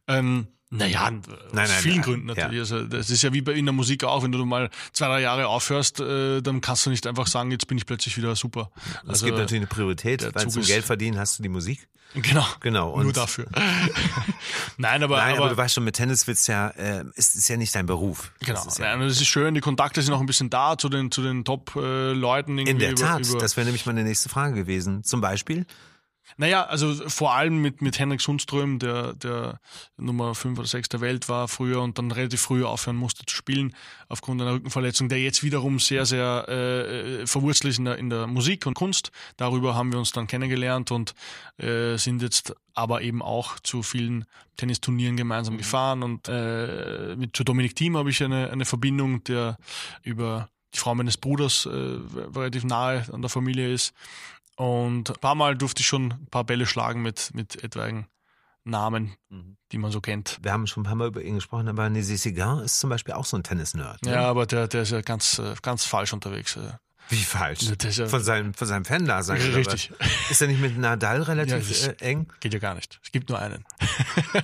Ähm, 0.07 0.47
naja, 0.69 1.09
nein, 1.09 1.21
nein, 1.53 1.65
aus 1.65 1.71
vielen 1.77 1.95
nein, 1.95 2.03
Gründen 2.03 2.25
natürlich. 2.27 2.69
Ja. 2.69 2.77
Also 2.77 2.83
das 2.83 3.09
ist 3.09 3.21
ja 3.21 3.31
wie 3.31 3.41
bei 3.41 3.53
in 3.53 3.65
der 3.65 3.73
Musik 3.73 4.03
auch, 4.03 4.23
wenn 4.23 4.33
du 4.33 4.45
mal 4.45 4.69
zwei, 4.91 5.07
drei 5.07 5.21
Jahre 5.21 5.47
aufhörst, 5.47 6.01
äh, 6.01 6.41
dann 6.41 6.59
kannst 6.59 6.85
du 6.85 6.89
nicht 6.89 7.07
einfach 7.07 7.27
sagen, 7.27 7.51
jetzt 7.51 7.67
bin 7.67 7.77
ich 7.77 7.85
plötzlich 7.85 8.17
wieder 8.17 8.35
super. 8.35 8.69
Also, 9.01 9.11
es 9.13 9.23
gibt 9.23 9.37
natürlich 9.37 9.61
eine 9.61 9.67
Priorität, 9.67 10.29
weil 10.35 10.49
zum 10.49 10.63
Geld 10.63 10.83
verdienen 10.83 11.17
hast 11.17 11.39
du 11.39 11.43
die 11.43 11.49
Musik. 11.49 11.87
Genau. 12.13 12.45
Genau. 12.61 12.91
Und 12.91 13.03
Nur 13.03 13.13
dafür. 13.13 13.47
Nein, 14.77 15.03
aber, 15.03 15.17
Nein, 15.17 15.33
aber, 15.33 15.45
aber, 15.45 15.49
du 15.49 15.57
weißt 15.57 15.75
schon, 15.75 15.83
mit 15.83 15.95
Tennis 15.95 16.25
wird's 16.25 16.47
ja, 16.47 16.69
äh, 16.69 17.03
ist, 17.15 17.35
ist 17.35 17.47
ja 17.47 17.57
nicht 17.57 17.75
dein 17.75 17.85
Beruf. 17.85 18.31
Genau. 18.39 18.53
Das 18.53 18.67
ist, 18.67 18.79
ja 18.79 18.95
Nein, 18.95 19.07
das 19.07 19.19
ist 19.19 19.27
schön, 19.27 19.53
die 19.53 19.61
Kontakte 19.61 20.01
sind 20.01 20.13
auch 20.13 20.19
ein 20.19 20.25
bisschen 20.25 20.49
da 20.49 20.77
zu 20.77 20.89
den, 20.89 21.11
zu 21.11 21.21
den 21.21 21.43
Top-Leuten. 21.43 22.59
Äh, 22.59 22.63
In 22.63 22.79
der 22.79 22.95
Tat, 22.95 23.27
über, 23.27 23.39
das 23.39 23.57
wäre 23.57 23.65
nämlich 23.65 23.85
meine 23.85 24.03
nächste 24.03 24.29
Frage 24.29 24.55
gewesen. 24.55 25.03
Zum 25.03 25.21
Beispiel? 25.21 25.65
Naja, 26.35 26.65
also 26.65 26.93
vor 27.09 27.33
allem 27.33 27.61
mit, 27.61 27.81
mit 27.81 27.97
Henrik 27.99 28.21
Sundström, 28.21 28.79
der, 28.79 29.13
der 29.13 29.59
Nummer 29.97 30.35
5 30.35 30.59
oder 30.59 30.67
6 30.67 30.89
der 30.89 31.01
Welt 31.01 31.29
war 31.29 31.47
früher 31.47 31.81
und 31.81 31.97
dann 31.97 32.11
relativ 32.11 32.41
früh 32.41 32.65
aufhören 32.65 32.97
musste 32.97 33.25
zu 33.25 33.35
spielen 33.35 33.73
aufgrund 34.09 34.41
einer 34.41 34.53
Rückenverletzung, 34.53 35.09
der 35.09 35.21
jetzt 35.21 35.43
wiederum 35.43 35.79
sehr, 35.79 36.05
sehr 36.05 36.47
äh, 36.49 37.25
verwurzelt 37.25 37.71
ist 37.71 37.79
in 37.79 37.85
der, 37.85 37.97
in 37.97 38.09
der 38.09 38.27
Musik 38.27 38.65
und 38.65 38.73
Kunst. 38.73 39.11
Darüber 39.37 39.75
haben 39.75 39.91
wir 39.91 39.99
uns 39.99 40.11
dann 40.11 40.27
kennengelernt 40.27 40.91
und 40.91 41.15
äh, 41.57 41.97
sind 41.97 42.21
jetzt 42.21 42.53
aber 42.73 43.01
eben 43.01 43.21
auch 43.21 43.59
zu 43.59 43.81
vielen 43.81 44.25
Tennisturnieren 44.57 45.17
gemeinsam 45.17 45.55
mhm. 45.55 45.59
gefahren 45.59 46.03
und 46.03 46.27
äh, 46.27 47.15
mit 47.15 47.35
zu 47.35 47.43
Dominik 47.43 47.75
Thiem 47.75 47.97
habe 47.97 48.09
ich 48.09 48.23
eine, 48.23 48.49
eine 48.51 48.65
Verbindung, 48.65 49.23
der 49.23 49.57
über 50.03 50.49
die 50.73 50.79
Frau 50.79 50.93
meines 50.95 51.17
Bruders 51.17 51.65
äh, 51.65 51.69
relativ 51.69 52.63
nahe 52.63 53.05
an 53.11 53.21
der 53.21 53.29
Familie 53.29 53.71
ist. 53.71 53.93
Und 54.57 55.11
ein 55.11 55.19
paar 55.21 55.35
Mal 55.35 55.55
durfte 55.55 55.81
ich 55.81 55.87
schon 55.87 56.11
ein 56.11 56.27
paar 56.31 56.43
Bälle 56.43 56.65
schlagen 56.65 57.03
mit, 57.03 57.29
mit 57.33 57.63
etwaigen 57.63 58.07
Namen, 58.63 59.15
mhm. 59.29 59.55
die 59.71 59.77
man 59.77 59.91
so 59.91 60.01
kennt. 60.01 60.39
Wir 60.41 60.51
haben 60.51 60.67
schon 60.67 60.81
ein 60.81 60.85
paar 60.85 60.95
Mal 60.95 61.07
über 61.07 61.21
ihn 61.21 61.35
gesprochen, 61.35 61.69
aber 61.69 61.85
Nézé 61.85 62.17
Séguin 62.17 62.63
ist 62.63 62.79
zum 62.79 62.89
Beispiel 62.89 63.13
auch 63.13 63.25
so 63.25 63.37
ein 63.37 63.43
Tennis-Nerd. 63.43 64.03
Ne? 64.03 64.11
Ja, 64.11 64.27
aber 64.27 64.47
der, 64.47 64.67
der 64.67 64.81
ist 64.81 64.91
ja 64.91 65.01
ganz, 65.01 65.39
äh, 65.39 65.53
ganz 65.61 65.85
falsch 65.85 66.11
unterwegs. 66.11 66.55
Äh. 66.55 66.71
Wie 67.09 67.23
falsch? 67.23 67.61
Ja 67.61 68.07
von 68.07 68.21
seinem, 68.21 68.53
von 68.55 68.67
seinem 68.67 68.83
Fan-Dasein. 68.83 69.37
Richtig. 69.37 69.93
Ist 70.29 70.41
er 70.41 70.47
nicht 70.47 70.59
mit 70.59 70.77
Nadal 70.77 71.21
relativ 71.21 71.85
ja, 71.85 71.91
äh, 71.91 71.95
eng? 71.99 72.27
Geht 72.39 72.53
ja 72.53 72.59
gar 72.59 72.73
nicht. 72.73 72.99
Es 73.01 73.11
gibt 73.11 73.29
nur 73.29 73.39
einen. 73.39 73.63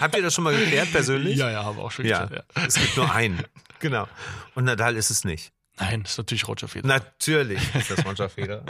Habt 0.00 0.16
ihr 0.16 0.22
das 0.22 0.34
schon 0.34 0.44
mal 0.44 0.54
geklärt 0.54 0.92
persönlich? 0.92 1.38
Ja, 1.38 1.50
ja, 1.50 1.64
haben 1.64 1.78
wir 1.78 1.84
auch 1.84 1.92
schon 1.92 2.04
ja, 2.04 2.24
geklärt. 2.24 2.46
Ja. 2.54 2.66
Es 2.66 2.74
gibt 2.74 2.96
nur 2.96 3.12
einen. 3.12 3.42
Genau. 3.80 4.06
Und 4.54 4.64
Nadal 4.64 4.96
ist 4.96 5.10
es 5.10 5.24
nicht. 5.24 5.52
Nein, 5.78 6.04
das 6.04 6.12
ist 6.12 6.18
natürlich 6.18 6.46
Roger 6.46 6.68
Federer. 6.68 6.86
Natürlich 6.86 7.74
ist 7.74 7.90
das 7.90 8.04
Roger 8.06 8.28
Federer. 8.28 8.64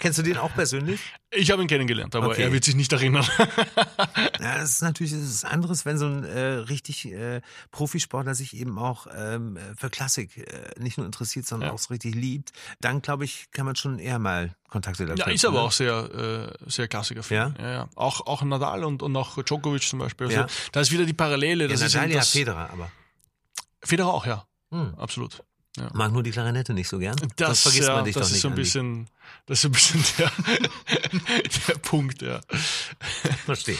Kennst 0.00 0.18
du 0.18 0.22
den 0.22 0.36
auch 0.36 0.52
persönlich? 0.52 1.00
Ich 1.30 1.52
habe 1.52 1.62
ihn 1.62 1.68
kennengelernt, 1.68 2.16
aber 2.16 2.28
okay. 2.28 2.42
er 2.42 2.52
wird 2.52 2.64
sich 2.64 2.74
nicht 2.74 2.92
erinnern. 2.92 3.24
ja, 3.38 4.58
das 4.58 4.70
ist 4.70 4.82
natürlich 4.82 5.12
das 5.12 5.22
ist 5.22 5.44
anderes, 5.44 5.86
wenn 5.86 5.96
so 5.96 6.06
ein 6.06 6.24
äh, 6.24 6.40
richtig 6.40 7.06
äh, 7.06 7.40
Profisportler 7.70 8.34
sich 8.34 8.56
eben 8.56 8.78
auch 8.80 9.06
ähm, 9.16 9.58
für 9.76 9.90
Klassik 9.90 10.38
äh, 10.38 10.70
nicht 10.80 10.98
nur 10.98 11.06
interessiert, 11.06 11.46
sondern 11.46 11.68
ja. 11.68 11.74
auch 11.74 11.78
so 11.78 11.94
richtig 11.94 12.16
liebt. 12.16 12.50
Dann, 12.80 13.00
glaube 13.00 13.24
ich, 13.24 13.52
kann 13.52 13.64
man 13.64 13.76
schon 13.76 14.00
eher 14.00 14.18
mal 14.18 14.52
Kontakte 14.68 15.06
da 15.06 15.14
Ja, 15.14 15.26
ist 15.26 15.44
aber 15.44 15.58
ne? 15.58 15.62
auch 15.62 15.72
sehr, 15.72 16.52
äh, 16.66 16.70
sehr 16.70 16.88
Klassiker. 16.88 17.22
Ja? 17.32 17.54
ja? 17.60 17.70
Ja, 17.70 17.88
Auch, 17.94 18.26
auch 18.26 18.42
Nadal 18.42 18.82
und, 18.82 19.04
und 19.04 19.14
auch 19.14 19.40
Djokovic 19.40 19.82
zum 19.82 20.00
Beispiel. 20.00 20.26
Also, 20.26 20.40
ja. 20.40 20.46
Da 20.72 20.80
ist 20.80 20.90
wieder 20.90 21.04
die 21.04 21.12
Parallele. 21.12 21.68
Das 21.68 21.80
ja, 21.80 22.00
Nadal, 22.00 22.16
ja, 22.16 22.22
Federer, 22.22 22.70
aber. 22.70 22.90
Federer 23.82 24.12
auch, 24.12 24.26
ja. 24.26 24.46
Hm. 24.70 24.94
Absolut. 24.96 25.42
Ja. 25.76 25.88
Mag 25.92 26.12
nur 26.12 26.22
die 26.22 26.32
Klarinette 26.32 26.74
nicht 26.74 26.88
so 26.88 26.98
gern. 26.98 27.16
Das, 27.36 27.48
das 27.48 27.60
vergisst 27.62 27.88
ja, 27.88 27.94
man 27.94 28.04
dich 28.04 28.14
doch 28.14 28.28
nicht. 28.28 28.40
So 28.40 28.48
ein 28.48 28.54
bisschen, 28.56 29.08
das 29.46 29.58
ist 29.58 29.62
so 29.62 29.68
ein 29.68 29.72
bisschen 29.72 30.04
der, 30.18 30.32
der 31.68 31.74
Punkt, 31.74 32.22
ja. 32.22 32.40
Verstehe. 33.44 33.78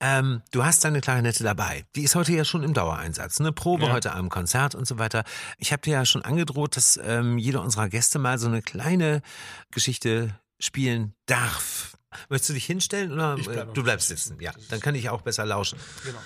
Ähm, 0.00 0.42
du 0.50 0.64
hast 0.64 0.84
deine 0.84 1.00
Klarinette 1.00 1.42
dabei. 1.42 1.86
Die 1.96 2.02
ist 2.02 2.14
heute 2.14 2.32
ja 2.32 2.44
schon 2.44 2.62
im 2.62 2.74
Dauereinsatz. 2.74 3.40
Eine 3.40 3.52
Probe 3.52 3.86
ja. 3.86 3.92
heute 3.92 4.12
am 4.12 4.28
Konzert 4.28 4.74
und 4.74 4.86
so 4.86 4.98
weiter. 4.98 5.24
Ich 5.56 5.72
habe 5.72 5.80
dir 5.82 5.94
ja 5.94 6.04
schon 6.04 6.22
angedroht, 6.22 6.76
dass 6.76 7.00
ähm, 7.02 7.38
jeder 7.38 7.62
unserer 7.62 7.88
Gäste 7.88 8.18
mal 8.18 8.38
so 8.38 8.46
eine 8.46 8.60
kleine 8.60 9.22
Geschichte 9.70 10.38
spielen 10.58 11.14
darf. 11.24 11.96
Möchtest 12.28 12.50
du 12.50 12.54
dich 12.54 12.66
hinstellen 12.66 13.12
oder 13.12 13.36
bleib 13.36 13.74
du 13.74 13.82
bleibst 13.82 14.08
sitzen? 14.08 14.36
Ja, 14.40 14.52
dann 14.68 14.80
kann 14.80 14.94
ich 14.94 15.08
auch 15.08 15.22
besser 15.22 15.46
lauschen. 15.46 15.78
Genau. 16.04 16.18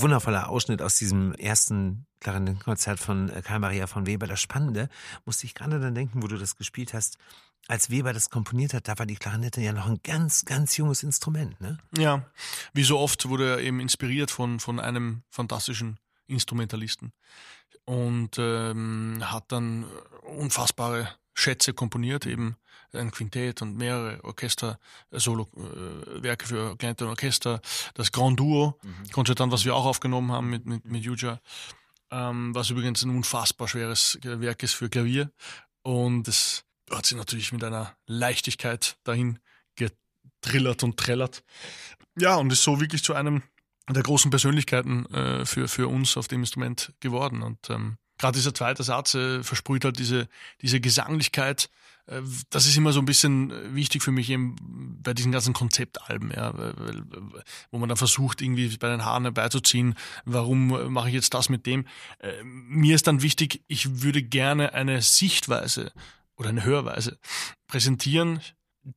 Wundervoller 0.00 0.48
Ausschnitt 0.48 0.82
aus 0.82 0.96
diesem 0.96 1.32
ersten 1.34 2.06
Klarinettenkonzert 2.20 2.98
von 2.98 3.30
äh, 3.30 3.42
Karl 3.42 3.60
Maria 3.60 3.86
von 3.86 4.06
Weber. 4.06 4.26
Das 4.26 4.40
Spannende, 4.40 4.88
musste 5.24 5.46
ich 5.46 5.54
gerade 5.54 5.80
dann 5.80 5.94
denken, 5.94 6.22
wo 6.22 6.26
du 6.26 6.36
das 6.36 6.56
gespielt 6.56 6.94
hast, 6.94 7.18
als 7.66 7.90
Weber 7.90 8.12
das 8.12 8.30
komponiert 8.30 8.72
hat, 8.72 8.88
da 8.88 8.98
war 8.98 9.06
die 9.06 9.16
Klarinette 9.16 9.60
ja 9.60 9.72
noch 9.72 9.86
ein 9.86 10.00
ganz, 10.02 10.44
ganz 10.44 10.76
junges 10.76 11.02
Instrument, 11.02 11.60
ne? 11.60 11.78
Ja, 11.96 12.24
wie 12.72 12.82
so 12.82 12.98
oft 12.98 13.28
wurde 13.28 13.50
er 13.50 13.58
eben 13.60 13.80
inspiriert 13.80 14.30
von, 14.30 14.58
von 14.58 14.80
einem 14.80 15.22
fantastischen 15.28 15.98
Instrumentalisten 16.26 17.12
und 17.84 18.36
ähm, 18.38 19.22
hat 19.22 19.52
dann 19.52 19.84
unfassbare 20.22 21.08
Schätze 21.38 21.72
komponiert, 21.72 22.26
eben 22.26 22.56
ein 22.92 23.10
Quintett 23.10 23.62
und 23.62 23.76
mehrere 23.76 24.22
Orchester, 24.24 24.78
äh, 25.10 25.20
Solo-Werke 25.20 26.44
äh, 26.44 26.48
für 26.48 26.76
Kleinte 26.76 27.04
und 27.04 27.10
Orchester, 27.10 27.60
das 27.94 28.10
Grand 28.12 28.40
Duo, 28.40 28.78
mhm. 28.82 29.10
Konzertant, 29.12 29.52
was 29.52 29.64
wir 29.64 29.74
auch 29.74 29.84
aufgenommen 29.84 30.32
haben 30.32 30.50
mit, 30.50 30.66
mit, 30.66 30.84
mit 30.84 31.04
Yuja, 31.04 31.40
ähm, 32.10 32.54
was 32.54 32.70
übrigens 32.70 33.04
ein 33.04 33.10
unfassbar 33.10 33.68
schweres 33.68 34.18
Werk 34.22 34.62
ist 34.62 34.74
für 34.74 34.88
Klavier. 34.88 35.30
Und 35.82 36.26
es 36.26 36.64
hat 36.90 37.06
sich 37.06 37.16
natürlich 37.16 37.52
mit 37.52 37.62
einer 37.62 37.94
Leichtigkeit 38.06 38.98
dahin 39.04 39.38
getrillert 39.76 40.82
und 40.82 40.96
trällert. 40.96 41.44
Ja, 42.18 42.36
und 42.36 42.52
ist 42.52 42.64
so 42.64 42.80
wirklich 42.80 43.04
zu 43.04 43.14
einem 43.14 43.42
der 43.88 44.02
großen 44.02 44.30
Persönlichkeiten 44.30 45.06
äh, 45.14 45.46
für, 45.46 45.68
für 45.68 45.88
uns 45.88 46.16
auf 46.16 46.26
dem 46.26 46.40
Instrument 46.40 46.92
geworden. 47.00 47.42
Und 47.42 47.70
ähm, 47.70 47.96
gerade 48.18 48.36
dieser 48.36 48.54
zweite 48.54 48.82
Satz 48.82 49.14
äh, 49.14 49.42
versprüht 49.42 49.84
halt 49.84 49.98
diese, 49.98 50.28
diese 50.60 50.80
Gesanglichkeit. 50.80 51.70
Äh, 52.06 52.22
das 52.50 52.66
ist 52.66 52.76
immer 52.76 52.92
so 52.92 53.00
ein 53.00 53.06
bisschen 53.06 53.50
äh, 53.50 53.74
wichtig 53.74 54.02
für 54.02 54.12
mich 54.12 54.30
eben 54.30 54.56
bei 55.02 55.14
diesen 55.14 55.32
ganzen 55.32 55.54
Konzeptalben, 55.54 56.32
ja, 56.34 56.52
wo 57.70 57.78
man 57.78 57.88
dann 57.88 57.96
versucht, 57.96 58.42
irgendwie 58.42 58.76
bei 58.76 58.88
den 58.88 59.04
Haaren 59.04 59.24
herbeizuziehen, 59.24 59.94
warum 60.24 60.92
mache 60.92 61.08
ich 61.08 61.14
jetzt 61.14 61.34
das 61.34 61.48
mit 61.48 61.66
dem. 61.66 61.86
Äh, 62.18 62.42
mir 62.44 62.94
ist 62.94 63.06
dann 63.06 63.22
wichtig, 63.22 63.62
ich 63.68 64.02
würde 64.02 64.22
gerne 64.22 64.74
eine 64.74 65.00
Sichtweise 65.02 65.92
oder 66.36 66.50
eine 66.50 66.64
Hörweise 66.64 67.18
präsentieren, 67.66 68.40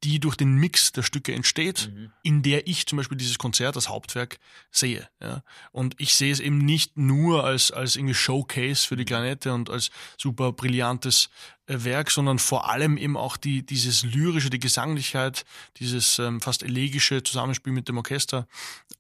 die 0.04 0.20
durch 0.20 0.36
den 0.36 0.56
Mix 0.56 0.92
der 0.92 1.04
Stücke 1.04 1.34
entsteht, 1.34 1.92
mhm. 1.94 2.12
in 2.24 2.44
der 2.44 2.68
ich 2.68 2.86
zum 2.88 2.98
Beispiel 2.98 3.18
dieses 3.18 3.38
Konzert, 3.38 3.76
das 3.76 3.90
Hauptwerk, 3.90 4.40
sehe. 4.72 5.08
Ja. 5.22 5.44
Und 5.72 5.96
ich 6.00 6.16
sehe 6.16 6.32
es 6.32 6.40
eben 6.40 6.60
nicht 6.60 6.98
nur 6.98 7.44
als, 7.44 7.72
als 7.72 7.96
irgendwie 7.96 8.14
Showcase 8.14 8.88
für 8.88 8.96
die 8.96 9.06
Klarinette 9.06 9.54
und 9.54 9.70
als 9.70 9.92
super 10.18 10.54
brillantes 10.54 11.30
äh, 11.68 11.84
Werk, 11.84 12.12
sondern 12.12 12.40
vor 12.40 12.70
allem 12.70 12.98
eben 12.98 13.18
auch 13.18 13.38
die, 13.38 13.66
dieses 13.66 14.04
lyrische, 14.04 14.50
die 14.50 14.60
Gesanglichkeit, 14.60 15.46
dieses 15.78 16.20
ähm, 16.20 16.42
fast 16.42 16.64
elegische 16.64 17.24
Zusammenspiel 17.24 17.74
mit 17.74 17.88
dem 17.88 17.98
Orchester, 17.98 18.48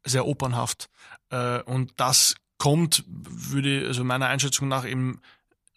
sehr 0.04 0.25
opernhaft. 0.25 0.89
Äh, 1.30 1.62
und 1.63 1.93
das 1.97 2.36
kommt, 2.58 3.04
würde, 3.08 3.86
also 3.88 4.04
meiner 4.04 4.27
Einschätzung 4.27 4.67
nach 4.67 4.86
eben 4.86 5.19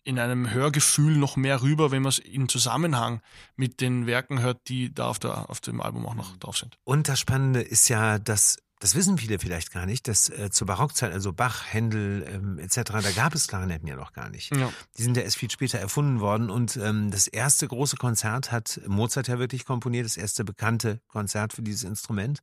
in 0.04 0.18
einem 0.18 0.50
Hörgefühl 0.50 1.16
noch 1.16 1.36
mehr 1.36 1.62
rüber, 1.62 1.90
wenn 1.90 2.02
man 2.02 2.10
es 2.10 2.18
in 2.18 2.48
Zusammenhang 2.48 3.20
mit 3.56 3.80
den 3.80 4.06
Werken 4.06 4.40
hört, 4.40 4.68
die 4.68 4.94
da 4.94 5.08
auf, 5.08 5.18
der, 5.18 5.50
auf 5.50 5.60
dem 5.60 5.80
Album 5.80 6.06
auch 6.06 6.14
noch 6.14 6.36
drauf 6.36 6.58
sind. 6.58 6.78
Und 6.84 7.08
das 7.08 7.18
Spannende 7.20 7.62
ist 7.62 7.88
ja, 7.88 8.18
dass 8.18 8.58
das 8.80 8.94
wissen 8.94 9.16
viele 9.16 9.38
vielleicht 9.38 9.72
gar 9.72 9.86
nicht, 9.86 10.08
dass 10.08 10.28
äh, 10.28 10.50
zur 10.50 10.66
Barockzeit, 10.66 11.10
also 11.10 11.32
Bach, 11.32 11.64
Händel 11.72 12.26
ähm, 12.28 12.58
etc., 12.58 12.82
da 12.84 13.10
gab 13.12 13.34
es 13.34 13.48
Klarinetten 13.48 13.88
ja 13.88 13.96
noch 13.96 14.12
gar 14.12 14.28
nicht. 14.28 14.54
Ja. 14.54 14.70
Die 14.98 15.02
sind 15.02 15.16
ja 15.16 15.22
erst 15.22 15.38
viel 15.38 15.50
später 15.50 15.78
erfunden 15.78 16.20
worden 16.20 16.50
und 16.50 16.76
ähm, 16.76 17.10
das 17.10 17.26
erste 17.26 17.66
große 17.66 17.96
Konzert 17.96 18.52
hat 18.52 18.82
Mozart 18.86 19.28
ja 19.28 19.38
wirklich 19.38 19.64
komponiert, 19.64 20.04
das 20.04 20.18
erste 20.18 20.44
bekannte 20.44 21.00
Konzert 21.08 21.54
für 21.54 21.62
dieses 21.62 21.84
Instrument. 21.84 22.40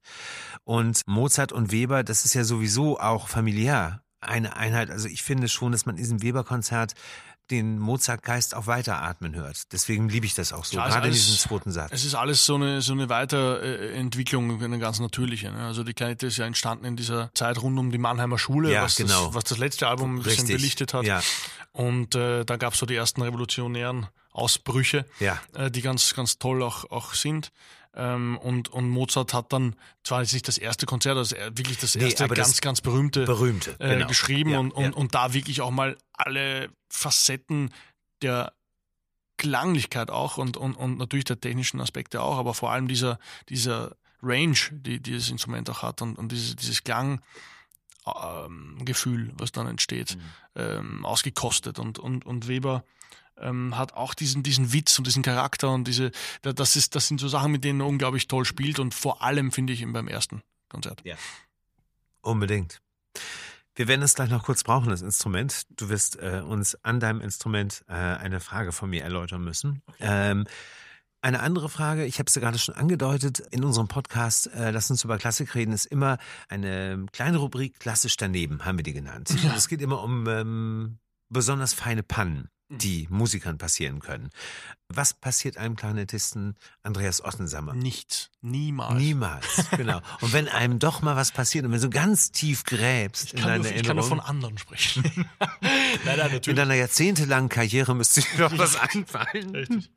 Und 0.64 1.02
Mozart 1.06 1.52
und 1.52 1.72
Weber, 1.72 2.04
das 2.04 2.26
ist 2.26 2.34
ja 2.34 2.44
sowieso 2.44 3.00
auch 3.00 3.28
familiär 3.28 4.02
eine 4.22 4.56
Einheit. 4.56 4.90
Also 4.90 5.08
ich 5.08 5.24
finde 5.24 5.50
schon, 5.50 5.72
dass 5.72 5.86
man 5.86 5.96
in 5.96 6.02
diesem 6.02 6.22
Weber-Konzert 6.22 6.94
den 7.52 7.78
Mozart-Geist 7.78 8.56
auch 8.56 8.66
weiteratmen 8.68 9.36
hört. 9.36 9.72
Deswegen 9.74 10.10
liebe 10.10 10.26
ich 10.26 10.34
das 10.34 10.54
auch 10.54 10.66
so, 10.66 10.78
Ja, 10.78 10.86
gerade 10.88 11.00
in 11.00 11.04
alles- 11.14 11.26
diesem 11.28 11.38
zweiten 11.50 11.72
Satz. 11.72 11.92
Es 11.94 12.06
ist 12.06 12.16
alles 12.16 12.46
so 12.46 12.56
eine, 12.56 12.82
so 12.82 12.94
eine 12.94 13.10
Weiterentwicklung, 13.10 14.64
eine 14.64 14.80
ganz 14.80 15.00
natürliche. 15.00 15.52
Ne? 15.52 15.66
Also 15.66 15.84
die 15.84 15.94
Kleinette 15.94 16.28
ist 16.28 16.38
ja 16.38 16.46
entstanden 16.46 16.86
in 16.86 16.96
dieser 16.96 17.32
Zeit 17.34 17.62
rund 17.62 17.78
um 17.78 17.92
die 17.92 17.98
Mannheimer 17.98 18.38
Schule, 18.38 18.72
Ja, 18.72 18.84
was, 18.84 18.96
genau. 18.96 19.28
das, 19.28 19.36
was 19.36 19.44
das 19.46 19.58
letzte 19.58 19.88
Album 19.88 20.18
ein 20.18 20.24
bisschen 20.24 20.48
belichtet 20.48 20.94
hat. 20.94 21.06
Ja. 21.06 21.22
Und 21.74 22.16
äh, 22.16 22.44
da 22.46 22.58
gab 22.58 22.74
es 22.74 22.80
so 22.80 22.86
die 22.86 22.96
ersten 22.96 23.22
revolutionären 23.22 24.08
Ausbrüche, 24.32 25.06
Ja. 25.20 25.40
äh, 25.56 25.70
die 25.70 25.82
ganz, 25.82 26.14
ganz 26.16 26.38
toll 26.40 26.64
auch, 26.64 26.90
auch 26.90 27.14
sind. 27.14 27.52
Ähm, 27.94 28.38
und, 28.38 28.70
und 28.70 28.88
Mozart 28.90 29.34
hat 29.34 29.52
dann 29.52 29.76
zwar 30.04 30.22
jetzt 30.22 30.32
nicht 30.34 30.48
das 30.48 30.58
erste 30.58 30.86
Konzert, 30.86 31.18
er- 31.34 31.58
wirklich 31.58 31.78
das 31.78 31.96
Nee, 31.96 32.06
erste 32.06 32.24
aber 32.24 32.36
das 32.36 32.48
ganz, 32.48 32.62
ganz 32.62 32.82
berühmte 32.82 33.26
Berühmte, 33.26 33.76
äh, 33.80 33.96
genau. 33.96 34.08
geschrieben 34.08 34.52
Ja, 34.52 34.60
und, 34.60 34.72
und, 34.72 34.84
ja. 34.84 34.92
und 34.94 35.14
da 35.14 35.34
wirklich 35.34 35.60
auch 35.62 35.72
mal 35.72 35.98
alle 36.14 36.70
Facetten 36.90 37.70
der 38.22 38.54
Klanglichkeit 39.38 40.10
auch 40.12 40.38
und, 40.38 40.56
und, 40.56 40.76
und 40.76 40.98
natürlich 40.98 41.26
der 41.26 41.42
technischen 41.42 41.82
Aspekte 41.82 42.22
auch, 42.22 42.38
aber 42.38 42.54
vor 42.54 42.72
allem 42.72 42.88
dieser, 42.88 43.20
dieser 43.50 43.96
Range, 44.22 44.56
die 44.72 45.02
dieses 45.02 45.30
Instrument 45.32 45.70
auch 45.70 45.82
hat 45.82 46.02
und, 46.02 46.18
und 46.18 46.32
dieses, 46.32 46.56
dieses 46.56 46.84
Klanggefühl, 46.84 47.20
ähm, 48.06 48.86
Gefühl, 48.86 49.34
was 49.38 49.52
dann 49.52 49.68
entsteht, 49.68 50.16
Mhm. 50.16 50.22
ähm, 50.56 51.06
ausgekostet. 51.06 51.80
Und, 51.80 52.00
und, 52.00 52.26
und 52.26 52.48
Weber 52.48 52.84
ähm, 53.38 53.78
hat 53.78 53.94
auch 53.94 54.14
diesen, 54.14 54.44
diesen 54.44 54.74
Witz 54.74 54.98
und 54.98 55.08
diesen 55.08 55.24
Charakter 55.24 55.70
und 55.72 55.88
diese, 55.88 56.12
da- 56.42 56.54
das, 56.54 56.76
ist, 56.76 56.96
das 56.96 57.08
sind 57.08 57.20
so 57.20 57.28
Sachen, 57.28 57.52
mit 57.52 57.64
denen 57.64 57.80
er 57.82 57.88
unglaublich 57.88 58.28
toll 58.28 58.46
spielt 58.46 58.80
und 58.80 58.94
vor 58.94 59.22
allem 59.22 59.52
finde 59.52 59.74
ich 59.74 59.82
ihn 59.82 59.94
beim 59.94 60.08
ersten 60.08 60.42
Konzert. 60.70 61.02
Unbedingt. 62.22 62.82
Wir 63.76 63.88
werden 63.88 64.02
es 64.02 64.16
gleich 64.16 64.30
noch 64.30 64.44
kurz 64.44 64.64
brauchen, 64.64 64.90
das 64.90 65.02
Instrument. 65.02 65.64
Du 65.70 65.90
wirst 65.90 66.18
äh, 66.18 66.42
uns 66.46 66.76
an 66.84 67.00
deinem 67.00 67.22
Instrument 67.22 67.84
äh, 67.88 67.94
eine 67.94 68.40
Frage 68.40 68.72
von 68.74 68.90
mir 68.90 69.04
erläutern 69.04 69.44
müssen. 69.44 69.82
Ähm, 70.00 70.46
eine 71.22 71.40
andere 71.40 71.70
Frage, 71.70 72.06
ich 72.06 72.20
habe 72.20 72.28
es 72.28 72.36
ja 72.36 72.42
gerade 72.42 72.58
schon 72.60 72.76
angedeutet, 72.76 73.40
in 73.52 73.64
unserem 73.64 73.88
Podcast 73.88 74.48
äh, 74.54 74.72
Lass 74.72 74.90
uns 74.92 75.04
über 75.04 75.18
Klassik 75.18 75.56
reden, 75.56 75.72
ist 75.72 75.86
immer 75.86 76.18
eine 76.50 77.06
kleine 77.14 77.38
Rubrik 77.38 77.80
Klassisch 77.80 78.18
daneben, 78.18 78.66
haben 78.66 78.78
wir 78.78 78.84
die 78.84 78.94
genannt. 78.94 79.30
Und 79.32 79.56
es 79.56 79.68
geht 79.68 79.82
immer 79.82 80.04
um 80.04 80.28
ähm, 80.28 80.98
besonders 81.30 81.74
feine 81.74 82.04
Pannen, 82.04 82.50
die 82.78 83.08
Musikern 83.10 83.58
passieren 83.58 84.00
können. 84.00 84.30
Was 84.88 85.14
passiert 85.14 85.58
einem 85.58 85.76
Klarinettisten 85.76 86.56
Andreas 86.84 87.24
Ossensammer? 87.24 87.74
Nichts. 87.74 88.30
Niemals. 88.42 88.96
Niemals, 88.96 89.70
genau. 89.76 90.02
Und 90.22 90.34
wenn 90.34 90.48
einem 90.48 90.80
doch 90.80 91.02
mal 91.02 91.16
was 91.16 91.32
passiert 91.32 91.66
und 91.66 91.72
wenn 91.72 91.82
du 91.82 91.90
ganz 91.90 92.32
tief 92.32 92.64
gräbst 92.64 93.26
Ich 93.26 93.34
in 93.36 93.42
deiner 93.42 93.58
nur, 93.58 93.66
ich 93.68 93.84
kann 93.84 93.96
nur 93.96 94.06
Erinnerung, 94.06 94.10
von 94.10 94.20
anderen 94.20 94.58
sprechen. 94.58 95.04
nein, 95.40 95.60
nein, 96.06 96.20
in 96.20 96.34
natürlich. 96.34 96.56
deiner 96.56 96.74
jahrzehntelangen 96.74 97.50
Karriere 97.50 97.96
müsste 97.96 98.22
dir 98.22 98.38
doch 98.38 98.52
was 98.58 98.76
einfallen. 98.78 99.56
Richtig. 99.56 99.92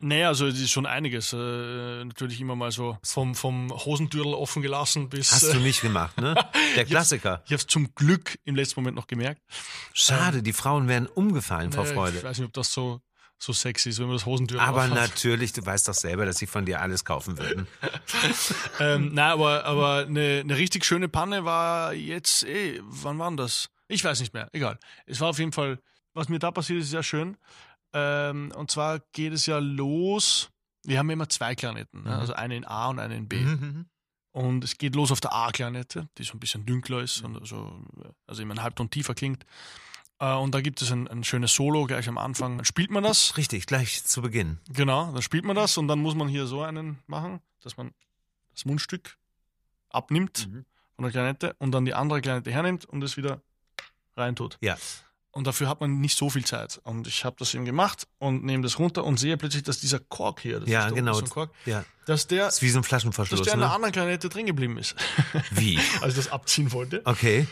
Nee, 0.00 0.24
also 0.24 0.46
es 0.46 0.58
ist 0.60 0.70
schon 0.70 0.86
einiges. 0.86 1.32
Äh, 1.32 1.36
natürlich 2.04 2.40
immer 2.40 2.56
mal 2.56 2.70
so 2.72 2.98
vom, 3.02 3.34
vom 3.34 3.70
Hosentürl 3.70 4.34
offen 4.34 4.62
gelassen 4.62 5.08
bis. 5.08 5.32
Hast 5.32 5.52
du 5.54 5.58
äh, 5.58 5.60
nicht 5.60 5.80
gemacht, 5.82 6.16
ne? 6.20 6.34
Der 6.76 6.84
Klassiker. 6.84 7.42
ich 7.46 7.52
habe 7.52 7.60
es 7.60 7.66
zum 7.66 7.94
Glück 7.94 8.38
im 8.44 8.56
letzten 8.56 8.80
Moment 8.80 8.96
noch 8.96 9.06
gemerkt. 9.06 9.42
Schade, 9.92 10.42
die 10.42 10.52
Frauen 10.52 10.88
wären 10.88 11.06
umgefallen 11.06 11.72
vor 11.72 11.84
Äh, 11.84 11.88
Ich 11.88 11.94
Freude. 11.94 12.22
weiß 12.22 12.38
nicht, 12.38 12.46
ob 12.46 12.52
das 12.52 12.72
so, 12.72 13.00
so 13.38 13.52
sexy 13.52 13.90
ist, 13.90 13.98
wenn 13.98 14.06
man 14.06 14.16
das 14.16 14.26
Hosentürl 14.26 14.60
Aber 14.60 14.84
aufhat. 14.84 14.94
natürlich, 14.94 15.52
du 15.52 15.64
weißt 15.64 15.88
doch 15.88 15.94
selber, 15.94 16.26
dass 16.26 16.38
sie 16.38 16.46
von 16.46 16.64
dir 16.66 16.80
alles 16.80 17.04
kaufen 17.04 17.38
würden. 17.38 17.66
ähm, 18.80 19.10
nein, 19.14 19.30
aber, 19.32 19.64
aber 19.64 19.98
eine, 20.06 20.40
eine 20.44 20.56
richtig 20.56 20.84
schöne 20.84 21.08
Panne 21.08 21.44
war 21.44 21.92
jetzt, 21.92 22.44
eh, 22.44 22.80
wann 22.84 23.18
war 23.18 23.28
denn 23.30 23.36
das? 23.36 23.68
Ich 23.88 24.02
weiß 24.04 24.20
nicht 24.20 24.34
mehr, 24.34 24.48
egal. 24.52 24.78
Es 25.06 25.20
war 25.20 25.28
auf 25.28 25.38
jeden 25.38 25.52
Fall, 25.52 25.78
was 26.14 26.28
mir 26.28 26.38
da 26.38 26.50
passiert 26.50 26.80
ist, 26.80 26.90
sehr 26.90 27.02
schön. 27.02 27.36
Ähm, 27.98 28.52
und 28.54 28.70
zwar 28.70 29.00
geht 29.12 29.32
es 29.32 29.46
ja 29.46 29.58
los, 29.58 30.50
wir 30.84 30.98
haben 30.98 31.08
immer 31.08 31.28
zwei 31.30 31.54
Klarinetten, 31.54 32.02
ne? 32.02 32.10
Mhm. 32.10 32.16
also 32.16 32.34
eine 32.34 32.56
in 32.56 32.64
A 32.66 32.88
und 32.88 32.98
eine 32.98 33.16
in 33.16 33.26
B. 33.28 33.38
Mhm. 33.40 33.86
Und 34.32 34.64
es 34.64 34.76
geht 34.76 34.94
los 34.94 35.10
auf 35.12 35.20
der 35.22 35.32
A-Klarinette, 35.32 36.08
die 36.18 36.22
so 36.24 36.34
ein 36.34 36.40
bisschen 36.40 36.66
dünkler 36.66 37.00
ist 37.00 37.22
und 37.22 37.46
so, 37.46 37.80
also 38.26 38.42
immer 38.42 38.52
einen 38.52 38.62
Halbton 38.62 38.90
tiefer 38.90 39.14
klingt. 39.14 39.46
Äh, 40.18 40.34
und 40.34 40.54
da 40.54 40.60
gibt 40.60 40.82
es 40.82 40.92
ein, 40.92 41.08
ein 41.08 41.24
schönes 41.24 41.54
Solo 41.54 41.84
gleich 41.86 42.06
am 42.06 42.18
Anfang. 42.18 42.58
Dann 42.58 42.66
spielt 42.66 42.90
man 42.90 43.02
das, 43.02 43.38
Richtig, 43.38 43.64
gleich 43.66 44.04
zu 44.04 44.20
Beginn. 44.20 44.58
genau, 44.68 45.10
dann 45.12 45.22
spielt 45.22 45.46
man 45.46 45.56
das 45.56 45.78
und 45.78 45.88
dann 45.88 46.00
muss 46.00 46.14
man 46.14 46.28
hier 46.28 46.46
so 46.46 46.62
einen 46.62 46.98
machen, 47.06 47.40
dass 47.62 47.78
man 47.78 47.94
das 48.52 48.66
Mundstück 48.66 49.16
abnimmt 49.88 50.48
Mhm. 50.48 50.66
von 50.96 51.02
der 51.04 51.12
Klarinette 51.12 51.56
und 51.58 51.72
dann 51.72 51.86
die 51.86 51.94
andere 51.94 52.20
Klarinette 52.20 52.50
hernimmt 52.52 52.84
und 52.84 53.02
es 53.02 53.16
wieder 53.16 53.40
reintut. 54.18 54.58
Ja. 54.60 54.76
Und 55.36 55.46
dafür 55.46 55.68
hat 55.68 55.80
man 55.80 56.00
nicht 56.00 56.16
so 56.16 56.30
viel 56.30 56.44
Zeit. 56.44 56.80
Und 56.84 57.06
ich 57.06 57.24
habe 57.24 57.36
das 57.38 57.52
eben 57.54 57.64
gemacht 57.66 58.06
und 58.18 58.42
nehme 58.44 58.62
das 58.62 58.78
runter 58.78 59.04
und 59.04 59.18
sehe 59.20 59.36
plötzlich, 59.36 59.62
dass 59.64 59.78
dieser 59.80 59.98
Kork 60.00 60.40
hier, 60.40 60.60
das 60.60 60.68
Ja, 60.68 60.86
ist 60.88 60.94
genau. 60.94 61.20
Kork, 61.22 61.50
Ja. 61.66 61.84
dass 62.06 62.26
der, 62.26 62.46
Das 62.46 62.56
ist 62.56 62.62
wie 62.62 62.70
so 62.70 62.78
ein 62.78 62.82
dass 62.82 62.88
Flaschenverschluss, 62.88 63.42
der 63.42 63.52
in 63.54 63.60
der 63.60 63.68
ne? 63.68 63.74
anderen 63.74 63.92
Klarinette 63.92 64.28
drin 64.30 64.46
geblieben 64.46 64.78
ist, 64.78 64.94
Wie? 65.50 65.78
als 66.00 66.14
ich 66.14 66.24
das 66.24 66.32
abziehen 66.32 66.72
wollte. 66.72 67.02
Okay. 67.04 67.46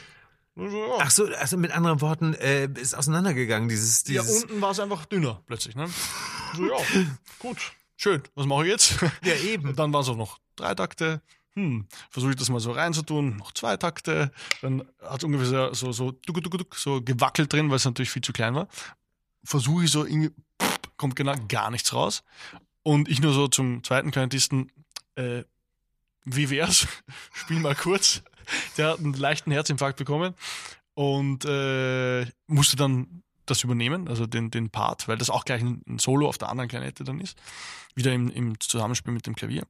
So, 0.57 0.64
ja. 0.66 0.99
Ach 1.01 1.11
so, 1.11 1.27
also 1.27 1.57
mit 1.59 1.73
anderen 1.73 2.01
Worten, 2.01 2.33
äh, 2.35 2.68
ist 2.81 2.94
auseinandergegangen, 2.97 3.68
dieses, 3.68 4.05
Ja, 4.09 4.23
dieses. 4.23 4.44
unten 4.44 4.61
war 4.62 4.70
es 4.70 4.81
einfach 4.81 5.05
dünner 5.05 5.42
plötzlich. 5.47 5.75
Ne? 5.77 5.88
So, 6.57 6.64
ja, 6.66 6.77
gut, 7.38 7.59
schön. 7.97 8.23
Was 8.35 8.47
mache 8.47 8.62
ich 8.64 8.70
jetzt? 8.70 8.94
Ja, 9.25 9.35
eben. 9.35 9.68
Und 9.68 9.79
dann 9.79 9.92
waren 9.92 10.03
es 10.03 10.09
auch 10.09 10.16
noch 10.16 10.38
drei 10.57 10.75
Takte. 10.75 11.20
Hm, 11.57 11.87
versuche 12.11 12.33
ich 12.33 12.37
das 12.37 12.49
mal 12.49 12.61
so 12.61 12.73
reinzutun. 12.73 13.37
Noch 13.37 13.53
zwei 13.53 13.77
Takte. 13.77 14.33
Dann 14.61 14.81
hat 15.01 15.19
es 15.19 15.25
ungefähr 15.25 15.75
so, 15.75 15.93
so, 15.93 16.11
duck, 16.11 16.43
duck, 16.43 16.59
duck, 16.59 16.75
so 16.75 17.01
gewackelt 17.01 17.53
drin, 17.53 17.71
weil 17.71 17.77
es 17.77 17.85
natürlich 17.85 18.11
viel 18.11 18.23
zu 18.23 18.33
klein 18.33 18.55
war. 18.55 18.69
Versuche 19.45 19.85
ich 19.85 19.90
so 19.90 20.05
irgendwie, 20.05 20.31
pff, 20.61 20.81
kommt 20.97 21.17
genau 21.17 21.35
gar 21.49 21.71
nichts 21.71 21.93
raus. 21.93 22.25
Und 22.83 23.09
ich 23.09 23.21
nur 23.21 23.33
so 23.33 23.49
zum 23.49 23.85
zweiten 23.85 24.11
Kleinetisten, 24.11 24.73
äh, 25.14 25.45
wie 26.25 26.51
wär's? 26.51 26.87
Spiel 27.33 27.61
mal 27.61 27.75
kurz. 27.75 28.23
Der 28.77 28.90
hat 28.90 28.99
einen 28.99 29.14
leichten 29.14 29.53
Herzinfarkt 29.53 29.97
bekommen 29.97 30.35
und 30.95 31.45
äh, 31.45 32.27
musste 32.47 32.77
dann 32.77 33.23
das 33.46 33.62
übernehmen, 33.62 34.09
also 34.09 34.26
den, 34.26 34.50
den 34.50 34.70
Part, 34.70 35.09
weil 35.09 35.18
das 35.18 35.30
auch 35.30 35.44
gleich 35.44 35.62
ein, 35.62 35.83
ein 35.88 35.98
Solo 35.98 36.28
auf 36.28 36.38
der 36.38 36.48
anderen 36.48 36.68
Klarinette 36.68 37.04
dann 37.04 37.20
ist. 37.20 37.37
Wieder 37.94 38.12
im, 38.12 38.30
im 38.30 38.59
Zusammenspiel 38.59 39.12
mit 39.12 39.26
dem 39.26 39.35
Klavier. 39.35 39.64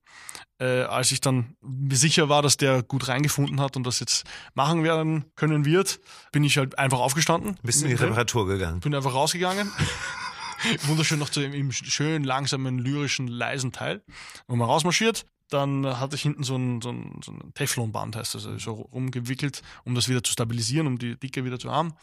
Äh, 0.58 0.82
als 0.82 1.12
ich 1.12 1.20
dann 1.20 1.56
sicher 1.90 2.28
war, 2.28 2.42
dass 2.42 2.56
der 2.56 2.82
gut 2.82 3.08
reingefunden 3.08 3.60
hat 3.60 3.76
und 3.76 3.86
das 3.86 4.00
jetzt 4.00 4.24
machen 4.54 4.82
werden 4.82 5.24
können 5.36 5.64
wird, 5.64 6.00
bin 6.32 6.44
ich 6.44 6.56
halt 6.56 6.78
einfach 6.78 7.00
aufgestanden. 7.00 7.56
Bist 7.62 7.82
in 7.82 7.88
die. 7.88 7.94
Reparatur 7.94 8.46
gegangen. 8.46 8.80
Bin 8.80 8.94
einfach 8.94 9.14
rausgegangen. 9.14 9.70
Wunderschön 10.86 11.18
noch 11.18 11.28
zu 11.28 11.40
dem 11.40 11.52
im 11.52 11.72
schön 11.72 12.24
langsamen, 12.24 12.78
lyrischen, 12.78 13.28
leisen 13.28 13.72
Teil. 13.72 14.02
Und 14.46 14.58
mal 14.58 14.64
rausmarschiert. 14.64 15.26
Dann 15.50 15.86
hatte 16.00 16.16
ich 16.16 16.22
hinten 16.22 16.42
so 16.42 16.56
ein, 16.56 16.80
so 16.80 16.90
ein, 16.90 17.20
so 17.22 17.32
ein 17.32 17.52
Teflonband, 17.54 18.16
heißt 18.16 18.34
das, 18.34 18.46
also 18.46 18.58
so 18.58 18.72
rumgewickelt, 18.72 19.62
um 19.84 19.94
das 19.94 20.08
wieder 20.08 20.22
zu 20.22 20.32
stabilisieren, 20.32 20.86
um 20.86 20.98
die 20.98 21.16
Dicke 21.16 21.44
wieder 21.44 21.58
zu 21.58 21.70
haben. 21.70 21.94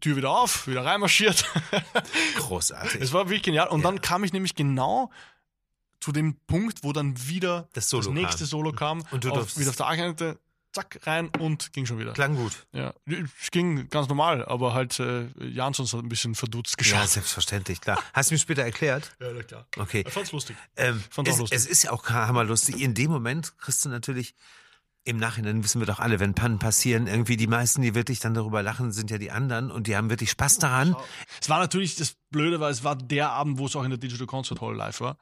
Tür 0.00 0.16
wieder 0.16 0.30
auf, 0.30 0.66
wieder 0.66 0.84
reinmarschiert. 0.84 1.44
Großartig. 2.36 3.00
Es 3.00 3.12
war 3.12 3.26
wirklich 3.26 3.42
genial. 3.42 3.68
Und 3.68 3.80
Ja. 3.82 3.90
dann 3.90 4.00
kam 4.00 4.24
ich 4.24 4.32
nämlich 4.32 4.54
genau 4.54 5.10
zu 6.00 6.12
dem 6.12 6.36
Punkt, 6.46 6.82
wo 6.82 6.92
dann 6.92 7.14
wieder 7.28 7.68
Das 7.74 7.88
das 7.88 8.08
nächste 8.08 8.38
kam. 8.40 8.46
Solo 8.46 8.72
kam. 8.72 9.02
Und 9.10 9.24
du 9.24 9.30
auf, 9.30 9.38
durftest- 9.38 9.58
wieder 9.60 9.70
auf 9.70 9.76
der 9.76 9.86
A-Klarinette, 9.86 10.38
zack, 10.72 10.98
rein 11.04 11.28
und 11.38 11.72
ging 11.72 11.86
schon 11.86 11.98
wieder. 11.98 12.12
Klang 12.12 12.34
gut. 12.34 12.66
Ja, 12.72 12.92
es 13.06 13.50
ging 13.50 13.88
ganz 13.90 14.08
normal, 14.08 14.44
aber 14.46 14.74
halt 14.74 14.98
äh, 14.98 15.26
Jansons 15.38 15.92
hat 15.92 16.00
ein 16.02 16.08
bisschen 16.08 16.34
verdutzt 16.34 16.72
Ja, 16.72 16.76
geschaut. 16.78 17.08
selbstverständlich, 17.08 17.80
klar. 17.80 18.02
Hast 18.14 18.30
du 18.30 18.34
mir 18.34 18.38
später 18.38 18.62
erklärt? 18.62 19.14
Ja, 19.20 19.42
klar. 19.42 19.66
Okay. 19.78 20.02
Ich 20.06 20.12
fand's 20.12 20.32
lustig. 20.32 20.56
Ähm, 20.76 21.02
Fand 21.10 21.28
auch 21.28 21.32
es, 21.34 21.38
lustig. 21.38 21.58
es 21.58 21.66
ist 21.66 21.82
ja 21.84 21.92
auch 21.92 22.08
hammerlustig. 22.08 22.80
In 22.80 22.94
dem 22.94 23.10
Moment 23.10 23.56
kriegst 23.58 23.84
du 23.84 23.88
natürlich, 23.90 24.34
im 25.04 25.16
Nachhinein 25.16 25.64
wissen 25.64 25.80
wir 25.80 25.86
doch 25.86 25.98
alle, 25.98 26.20
wenn 26.20 26.34
Pannen 26.34 26.58
passieren, 26.58 27.06
irgendwie 27.06 27.36
die 27.36 27.46
meisten, 27.48 27.82
die 27.82 27.94
wirklich 27.94 28.20
dann 28.20 28.34
darüber 28.34 28.62
lachen, 28.62 28.92
sind 28.92 29.10
ja 29.10 29.18
die 29.18 29.30
anderen 29.30 29.70
und 29.70 29.86
die 29.86 29.96
haben 29.96 30.10
wirklich 30.10 30.30
Spaß 30.30 30.58
daran. 30.58 30.94
Es 31.40 31.48
war 31.48 31.58
natürlich, 31.58 31.96
das 31.96 32.14
Blöde 32.30 32.60
war, 32.60 32.70
es 32.70 32.84
war 32.84 32.94
der 32.94 33.30
Abend, 33.30 33.58
wo 33.58 33.66
es 33.66 33.74
auch 33.74 33.82
in 33.82 33.90
der 33.90 33.98
Digital 33.98 34.26
Concert 34.26 34.60
Hall 34.60 34.76
live 34.76 35.00
war. 35.00 35.16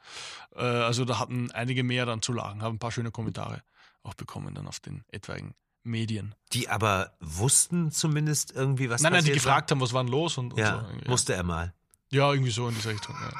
Äh, 0.55 0.61
also 0.61 1.05
da 1.05 1.19
hatten 1.19 1.51
einige 1.53 1.83
mehr 1.83 2.05
dann 2.05 2.21
zu 2.21 2.33
lachen, 2.33 2.63
haben 2.63 2.77
ein 2.77 2.79
paar 2.79 2.93
schöne 2.93 3.11
Kommentare 3.11 3.63
auch 4.03 4.15
bekommen 4.15 4.55
dann 4.55 4.67
auf 4.67 4.81
den 4.81 5.05
etwaigen 5.09 5.55
Medien. 5.83 6.35
Die 6.53 6.69
aber 6.69 7.13
wussten 7.21 7.91
zumindest 7.91 8.53
irgendwie, 8.53 8.91
was 8.91 9.03
nein, 9.03 9.13
nein, 9.13 9.25
die 9.25 9.31
passiert 9.31 9.45
gefragt 9.45 9.71
haben, 9.71 9.81
was 9.81 9.93
war 9.93 10.03
denn 10.05 10.13
los 10.13 10.39
und, 10.39 10.53
war. 10.53 10.59
und 10.59 10.59
Ja, 10.59 10.81
so. 10.81 10.87
irgendwie. 10.89 11.09
musste 11.11 11.35
er 11.35 11.43
mal. 11.43 11.75
Ja, 12.13 12.33
irgendwie 12.33 12.51
so 12.51 12.67
in 12.69 12.75
dieser 12.75 12.91
Richtung. 12.91 13.15
Ja. 13.15 13.31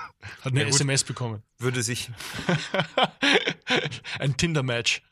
Hat 0.45 0.53
eine 0.53 0.61
Ja, 0.61 0.67
gut. 0.67 0.75
SMS 0.75 1.03
bekommen. 1.03 1.43
Würde 1.59 1.83
sich. 1.83 2.09
Ein 4.21 4.37
Tinder-Match. 4.37 5.03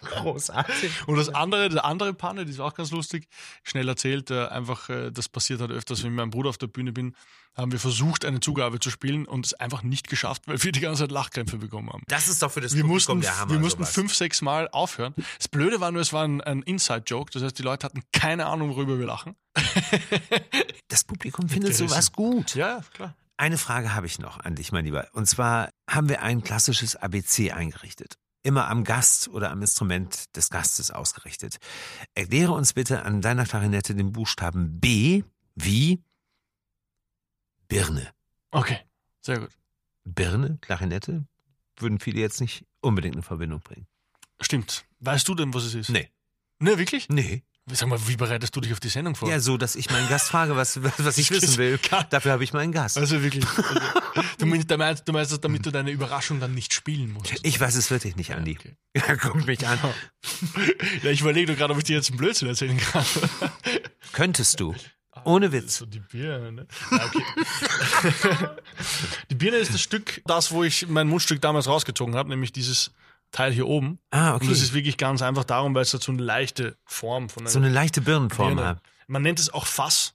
Großartig. 0.00 0.90
Und 1.06 1.16
das 1.16 1.28
andere, 1.28 1.68
der 1.68 1.84
andere 1.84 2.14
Panne, 2.14 2.44
die 2.44 2.52
ist 2.52 2.60
auch 2.60 2.74
ganz 2.74 2.92
lustig, 2.92 3.28
schnell 3.64 3.88
erzählt, 3.88 4.30
äh, 4.30 4.46
einfach, 4.46 4.88
äh, 4.88 5.10
das 5.10 5.28
passiert 5.28 5.60
halt 5.60 5.72
öfters, 5.72 6.02
wenn 6.02 6.06
ich 6.06 6.10
mit 6.12 6.18
meinem 6.18 6.30
Bruder 6.30 6.50
auf 6.50 6.58
der 6.58 6.68
Bühne 6.68 6.92
bin, 6.92 7.16
haben 7.54 7.72
wir 7.72 7.78
versucht, 7.78 8.24
eine 8.24 8.40
Zugabe 8.40 8.80
zu 8.80 8.90
spielen 8.90 9.26
und 9.26 9.46
es 9.46 9.54
einfach 9.54 9.82
nicht 9.82 10.08
geschafft, 10.08 10.42
weil 10.46 10.62
wir 10.62 10.72
die 10.72 10.80
ganze 10.80 11.02
Zeit 11.02 11.10
Lachkrämpfe 11.10 11.58
bekommen 11.58 11.90
haben. 11.90 12.02
Das 12.08 12.28
ist 12.28 12.42
doch 12.42 12.50
für 12.50 12.60
das 12.60 12.74
Wir 12.74 12.82
Publikum 12.82 13.18
mussten, 13.18 13.20
der 13.20 13.38
Hammer. 13.40 13.52
wir 13.52 13.58
mussten 13.60 13.82
sowas. 13.82 13.94
fünf, 13.94 14.14
sechs 14.14 14.40
Mal 14.42 14.68
aufhören. 14.70 15.14
Das 15.38 15.48
Blöde 15.48 15.80
war 15.80 15.90
nur, 15.92 16.00
es 16.00 16.12
war 16.12 16.24
ein, 16.24 16.40
ein 16.40 16.62
Inside-Joke. 16.62 17.30
Das 17.32 17.42
heißt, 17.42 17.58
die 17.58 17.62
Leute 17.62 17.84
hatten 17.84 18.02
keine 18.12 18.46
Ahnung, 18.46 18.70
worüber 18.70 18.98
wir 18.98 19.06
lachen. 19.06 19.36
Das 20.88 21.04
Publikum 21.04 21.48
findet 21.48 21.74
sowas 21.74 22.12
gut. 22.12 22.54
Ja, 22.54 22.82
klar. 22.92 23.16
Eine 23.38 23.56
Frage 23.56 23.94
habe 23.94 24.06
ich 24.06 24.18
noch 24.18 24.38
an 24.40 24.54
dich, 24.56 24.72
mein 24.72 24.84
Lieber. 24.84 25.08
Und 25.14 25.26
zwar 25.26 25.70
haben 25.88 26.08
wir 26.08 26.22
ein 26.22 26.42
klassisches 26.42 26.96
ABC 26.96 27.50
eingerichtet. 27.50 28.16
Immer 28.42 28.68
am 28.68 28.84
Gast 28.84 29.28
oder 29.28 29.50
am 29.50 29.62
Instrument 29.62 30.36
des 30.36 30.50
Gastes 30.50 30.90
ausgerichtet. 30.90 31.56
Erkläre 32.14 32.52
uns 32.52 32.74
bitte 32.74 33.04
an 33.04 33.20
deiner 33.22 33.46
Klarinette 33.46 33.94
den 33.94 34.12
Buchstaben 34.12 34.80
B 34.80 35.22
wie 35.54 36.02
Birne. 37.72 38.12
Okay, 38.50 38.78
sehr 39.20 39.38
gut. 39.40 39.50
Birne, 40.04 40.58
Klarinette, 40.60 41.24
würden 41.76 42.00
viele 42.00 42.20
jetzt 42.20 42.40
nicht 42.40 42.64
unbedingt 42.80 43.16
in 43.16 43.22
Verbindung 43.22 43.60
bringen. 43.60 43.86
Stimmt. 44.40 44.84
Weißt 45.00 45.26
du 45.28 45.34
denn, 45.34 45.54
was 45.54 45.64
es 45.64 45.74
ist? 45.74 45.88
Nee. 45.88 46.10
Ne, 46.58 46.78
wirklich? 46.78 47.08
Nee. 47.08 47.44
Sag 47.70 47.88
mal, 47.88 48.08
wie 48.08 48.16
bereitest 48.16 48.54
du 48.56 48.60
dich 48.60 48.72
auf 48.72 48.80
die 48.80 48.88
Sendung 48.88 49.14
vor? 49.14 49.30
Ja, 49.30 49.38
so, 49.38 49.56
dass 49.56 49.76
ich 49.76 49.88
meinen 49.88 50.08
Gast 50.08 50.28
frage, 50.28 50.56
was, 50.56 50.82
was, 50.82 50.92
was 50.98 51.16
ich 51.18 51.30
wissen 51.30 51.56
will. 51.58 51.78
Dafür 52.10 52.32
habe 52.32 52.42
ich 52.42 52.52
meinen 52.52 52.72
Gast. 52.72 52.98
Also 52.98 53.22
wirklich. 53.22 53.46
Also, 53.46 53.62
du, 54.38 54.46
meinst, 54.46 54.68
du, 55.08 55.12
meinst, 55.12 55.32
das, 55.32 55.40
damit 55.40 55.64
du 55.64 55.70
deine 55.70 55.92
Überraschung 55.92 56.40
dann 56.40 56.54
nicht 56.54 56.74
spielen 56.74 57.12
musst. 57.12 57.32
Ich 57.44 57.60
weiß 57.60 57.76
es 57.76 57.90
wirklich 57.90 58.16
nicht, 58.16 58.34
Andi. 58.34 58.56
Okay. 58.58 58.76
Ja, 58.94 59.16
guck 59.16 59.46
mich 59.46 59.66
an. 59.66 59.78
Ja, 61.02 61.10
ich 61.10 61.22
überlege 61.22 61.52
doch 61.52 61.58
gerade, 61.58 61.72
ob 61.72 61.78
ich 61.78 61.84
dir 61.84 61.96
jetzt 61.96 62.10
einen 62.10 62.18
Blödsinn 62.18 62.48
erzählen 62.48 62.76
kann. 62.76 63.06
Könntest 64.12 64.60
du. 64.60 64.74
Ohne 65.24 65.52
Witz. 65.52 65.76
So 65.76 65.86
die 65.86 66.00
Birne, 66.00 66.52
ne? 66.52 66.66
Ja, 66.90 67.04
okay. 67.04 68.48
die 69.30 69.34
Birne 69.34 69.58
ist 69.58 69.74
das 69.74 69.80
Stück, 69.80 70.22
das, 70.26 70.52
wo 70.52 70.62
ich 70.64 70.88
mein 70.88 71.08
Mundstück 71.08 71.40
damals 71.40 71.66
rausgezogen 71.68 72.14
habe, 72.16 72.28
nämlich 72.30 72.52
dieses 72.52 72.92
Teil 73.30 73.52
hier 73.52 73.66
oben. 73.66 73.98
Ah, 74.10 74.30
Und 74.30 74.36
okay. 74.36 74.48
das 74.48 74.60
ist 74.62 74.72
wirklich 74.74 74.96
ganz 74.96 75.22
einfach 75.22 75.44
darum, 75.44 75.74
weil 75.74 75.82
es 75.82 75.92
hat 75.94 76.02
so 76.02 76.12
eine 76.12 76.22
leichte 76.22 76.76
Form 76.84 77.28
von 77.28 77.42
einer 77.42 77.50
So 77.50 77.58
eine 77.58 77.68
leichte 77.70 78.00
Birnenform 78.00 78.56
Birne. 78.56 78.68
hat. 78.70 78.82
Man 79.06 79.22
nennt 79.22 79.38
es 79.38 79.52
auch 79.52 79.66
Fass. 79.66 80.14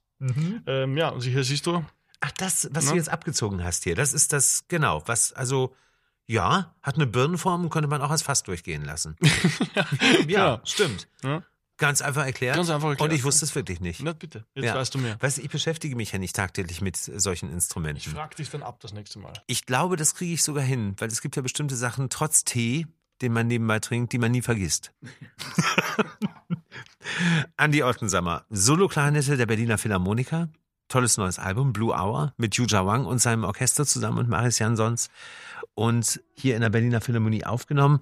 Ähm, 0.65 0.97
ja, 0.97 1.09
und 1.09 1.21
hier 1.23 1.43
siehst 1.43 1.65
du, 1.67 1.85
Ach, 2.19 2.31
das, 2.31 2.67
was 2.71 2.85
Ne? 2.85 2.91
du 2.91 2.97
jetzt 2.97 3.09
abgezogen 3.09 3.63
hast 3.63 3.83
hier, 3.83 3.93
das 3.95 4.13
ist 4.13 4.33
das, 4.33 4.63
genau, 4.67 5.03
was, 5.05 5.33
also, 5.33 5.75
ja, 6.25 6.73
hat 6.81 6.95
eine 6.95 7.05
Birnenform 7.05 7.63
und 7.65 7.69
könnte 7.69 7.87
man 7.87 8.01
auch 8.01 8.09
als 8.09 8.23
Fass 8.23 8.41
durchgehen 8.41 8.83
lassen. 8.83 9.15
ja, 9.75 9.85
genau. 10.55 10.61
stimmt. 10.63 11.07
Ja. 11.23 11.43
Ganz 11.77 12.01
einfach 12.01 12.25
erklärt. 12.25 12.55
Ganz 12.55 12.69
einfach 12.69 12.89
erklärt. 12.89 13.11
Und 13.11 13.15
ich 13.15 13.23
wusste 13.23 13.45
es 13.45 13.53
wirklich 13.53 13.79
nicht. 13.79 14.01
na 14.01 14.13
bitte, 14.13 14.45
jetzt 14.55 14.65
Ja. 14.65 14.75
weißt 14.75 14.95
du 14.95 14.97
mehr. 14.99 15.15
Weißt 15.21 15.37
du, 15.37 15.41
ich 15.43 15.49
beschäftige 15.49 15.95
mich 15.95 16.11
ja 16.11 16.17
nicht 16.19 16.35
tagtäglich 16.35 16.81
mit 16.81 16.97
solchen 16.97 17.49
Ich 17.49 17.53
Instrumenten. 17.53 18.11
frag 18.13 18.35
dich 18.35 18.49
dann 18.49 18.63
ab 18.63 18.79
das 18.79 18.93
nächste 18.93 19.19
Mal. 19.19 19.33
Ich 19.45 19.65
glaube, 19.65 19.95
das 19.95 20.15
kriege 20.15 20.33
ich 20.33 20.43
sogar 20.43 20.63
hin, 20.63 20.95
weil 20.97 21.09
es 21.09 21.21
gibt 21.21 21.35
ja 21.35 21.41
bestimmte 21.41 21.75
Sachen, 21.75 22.09
trotz 22.09 22.43
Tee, 22.43 22.87
den 23.21 23.33
man 23.33 23.47
nebenbei 23.47 23.79
trinkt, 23.79 24.11
die 24.13 24.17
man 24.17 24.31
nie 24.31 24.41
vergisst. 24.41 24.91
Andi 27.57 27.83
Ottensammer, 27.83 28.45
Solo-Klarinette 28.49 29.37
der 29.37 29.45
Berliner 29.45 29.77
Philharmoniker. 29.77 30.49
Tolles 30.89 31.17
neues 31.17 31.37
Album, 31.37 31.73
Blue 31.73 31.93
Hour, 31.93 32.33
mit 32.37 32.55
Yuja 32.55 32.85
Wang 32.85 33.05
und 33.05 33.19
seinem 33.19 33.43
Orchester 33.43 33.85
zusammen 33.85 34.19
und 34.19 34.29
Maris 34.29 34.59
Jansons. 34.59 35.09
Und 35.75 36.21
hier 36.33 36.55
in 36.55 36.61
der 36.61 36.69
Berliner 36.69 37.01
Philharmonie 37.01 37.43
aufgenommen. 37.45 38.01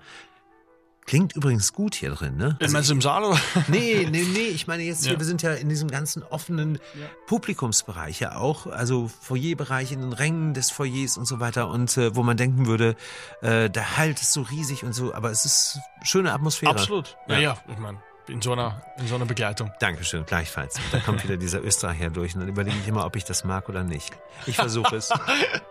Klingt 1.06 1.36
übrigens 1.36 1.72
gut 1.72 1.94
hier 1.94 2.10
drin, 2.12 2.36
ne? 2.36 2.58
Also 2.60 2.74
meinst 2.74 2.90
du 2.90 2.94
im 2.96 3.02
Saal 3.02 3.24
oder? 3.24 3.40
Nee, 3.68 4.08
nee, 4.10 4.24
nee, 4.24 4.48
ich 4.48 4.66
meine 4.66 4.82
jetzt 4.84 5.04
hier, 5.04 5.14
Ja. 5.14 5.20
wir 5.20 5.26
sind 5.26 5.44
ja 5.44 5.54
in 5.54 5.70
diesem 5.70 5.90
ganzen 5.90 6.24
offenen 6.24 6.80
Ja. 7.00 7.06
Publikumsbereich 7.28 8.20
ja 8.22 8.38
auch, 8.38 8.66
also 8.66 9.08
Foyerbereich 9.22 9.92
in 9.92 10.02
den 10.02 10.14
Rängen 10.14 10.54
des 10.56 10.72
Foyers 10.72 11.18
und 11.18 11.26
so 11.26 11.40
weiter 11.40 11.68
und 11.70 11.96
äh, 11.98 12.16
wo 12.16 12.24
man 12.24 12.38
denken 12.38 12.66
würde, 12.66 12.96
äh, 13.42 13.70
der 13.70 13.98
Halt 13.98 14.20
ist 14.20 14.34
so 14.34 14.42
riesig 14.42 14.84
und 14.84 14.94
so, 14.94 15.14
aber 15.14 15.30
es 15.30 15.46
ist 15.46 15.80
schöne 16.04 16.34
Atmosphäre. 16.34 16.72
Absolut. 16.72 17.16
Ja, 17.28 17.36
Ja. 17.36 17.40
ja, 17.42 17.58
ich 17.72 17.78
meine, 17.78 18.00
in 18.28 18.42
so 18.42 18.54
einer, 18.54 18.82
in 18.98 19.08
so 19.08 19.14
einer 19.14 19.26
Begleitung. 19.26 19.72
Dankeschön, 19.80 20.26
gleichfalls. 20.26 20.80
Da 20.92 21.00
kommt 21.02 21.24
wieder 21.24 21.38
dieser 21.38 21.64
Österreicher 21.64 22.10
durch 22.10 22.34
und 22.34 22.40
dann 22.42 22.50
überlege 22.50 22.78
ich 22.82 22.88
immer, 22.88 23.06
ob 23.06 23.16
ich 23.16 23.26
das 23.26 23.44
mag 23.44 23.70
oder 23.70 23.84
nicht. 23.84 24.12
Ich 24.48 24.56
versuche 24.56 24.96
es. 24.96 25.12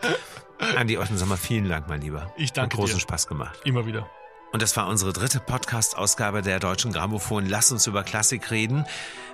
Andi 0.76 0.96
Ottensammer, 0.96 1.36
vielen 1.36 1.68
Dank, 1.68 1.88
mein 1.88 2.00
Lieber. 2.00 2.32
Ich 2.36 2.52
danke 2.52 2.74
Hat 2.76 2.80
großen 2.80 2.94
dir. 2.96 3.00
Spaß 3.00 3.26
gemacht. 3.26 3.58
Immer 3.64 3.86
wieder. 3.86 4.08
Und 4.54 4.62
das 4.62 4.76
war 4.76 4.86
unsere 4.86 5.12
dritte 5.12 5.40
Podcast-Ausgabe 5.40 6.40
der 6.40 6.60
Deutschen 6.60 6.92
Grammophon. 6.92 7.44
Lass 7.44 7.72
uns 7.72 7.88
über 7.88 8.04
Klassik 8.04 8.52
reden. 8.52 8.86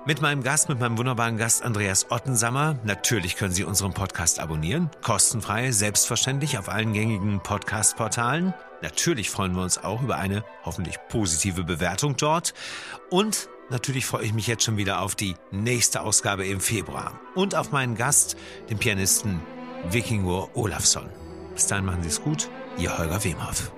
Mit 0.06 0.22
meinem 0.22 0.42
Gast, 0.42 0.70
mit 0.70 0.80
meinem 0.80 0.96
wunderbaren 0.96 1.36
Gast 1.36 1.62
Andreas 1.62 2.10
Ottensammer. 2.10 2.78
Natürlich 2.84 3.36
können 3.36 3.52
Sie 3.52 3.64
unseren 3.64 3.92
Podcast 3.92 4.38
abonnieren. 4.38 4.88
Kostenfrei, 5.02 5.72
selbstverständlich 5.72 6.56
auf 6.56 6.70
allen 6.70 6.94
gängigen 6.94 7.42
Podcast-Portalen. 7.42 8.54
Natürlich 8.80 9.28
freuen 9.28 9.54
wir 9.54 9.62
uns 9.62 9.76
auch 9.76 10.00
über 10.00 10.16
eine 10.16 10.42
hoffentlich 10.64 10.96
positive 11.10 11.64
Bewertung 11.64 12.16
dort. 12.16 12.54
Und 13.10 13.50
natürlich 13.68 14.06
freue 14.06 14.24
ich 14.24 14.32
mich 14.32 14.46
jetzt 14.46 14.64
schon 14.64 14.78
wieder 14.78 15.02
auf 15.02 15.16
die 15.16 15.34
nächste 15.50 16.00
Ausgabe 16.00 16.46
im 16.46 16.60
Februar. 16.60 17.20
Und 17.34 17.54
auf 17.54 17.72
meinen 17.72 17.94
Gast, 17.94 18.38
den 18.70 18.78
Pianisten 18.78 19.42
Vikingur 19.90 20.56
Olafsson. 20.56 21.10
Bis 21.52 21.66
dahin 21.66 21.84
machen 21.84 22.02
Sie 22.04 22.08
es 22.08 22.22
gut. 22.22 22.48
Ihr 22.78 22.96
Holger 22.96 23.22
Wemhoff. 23.22 23.70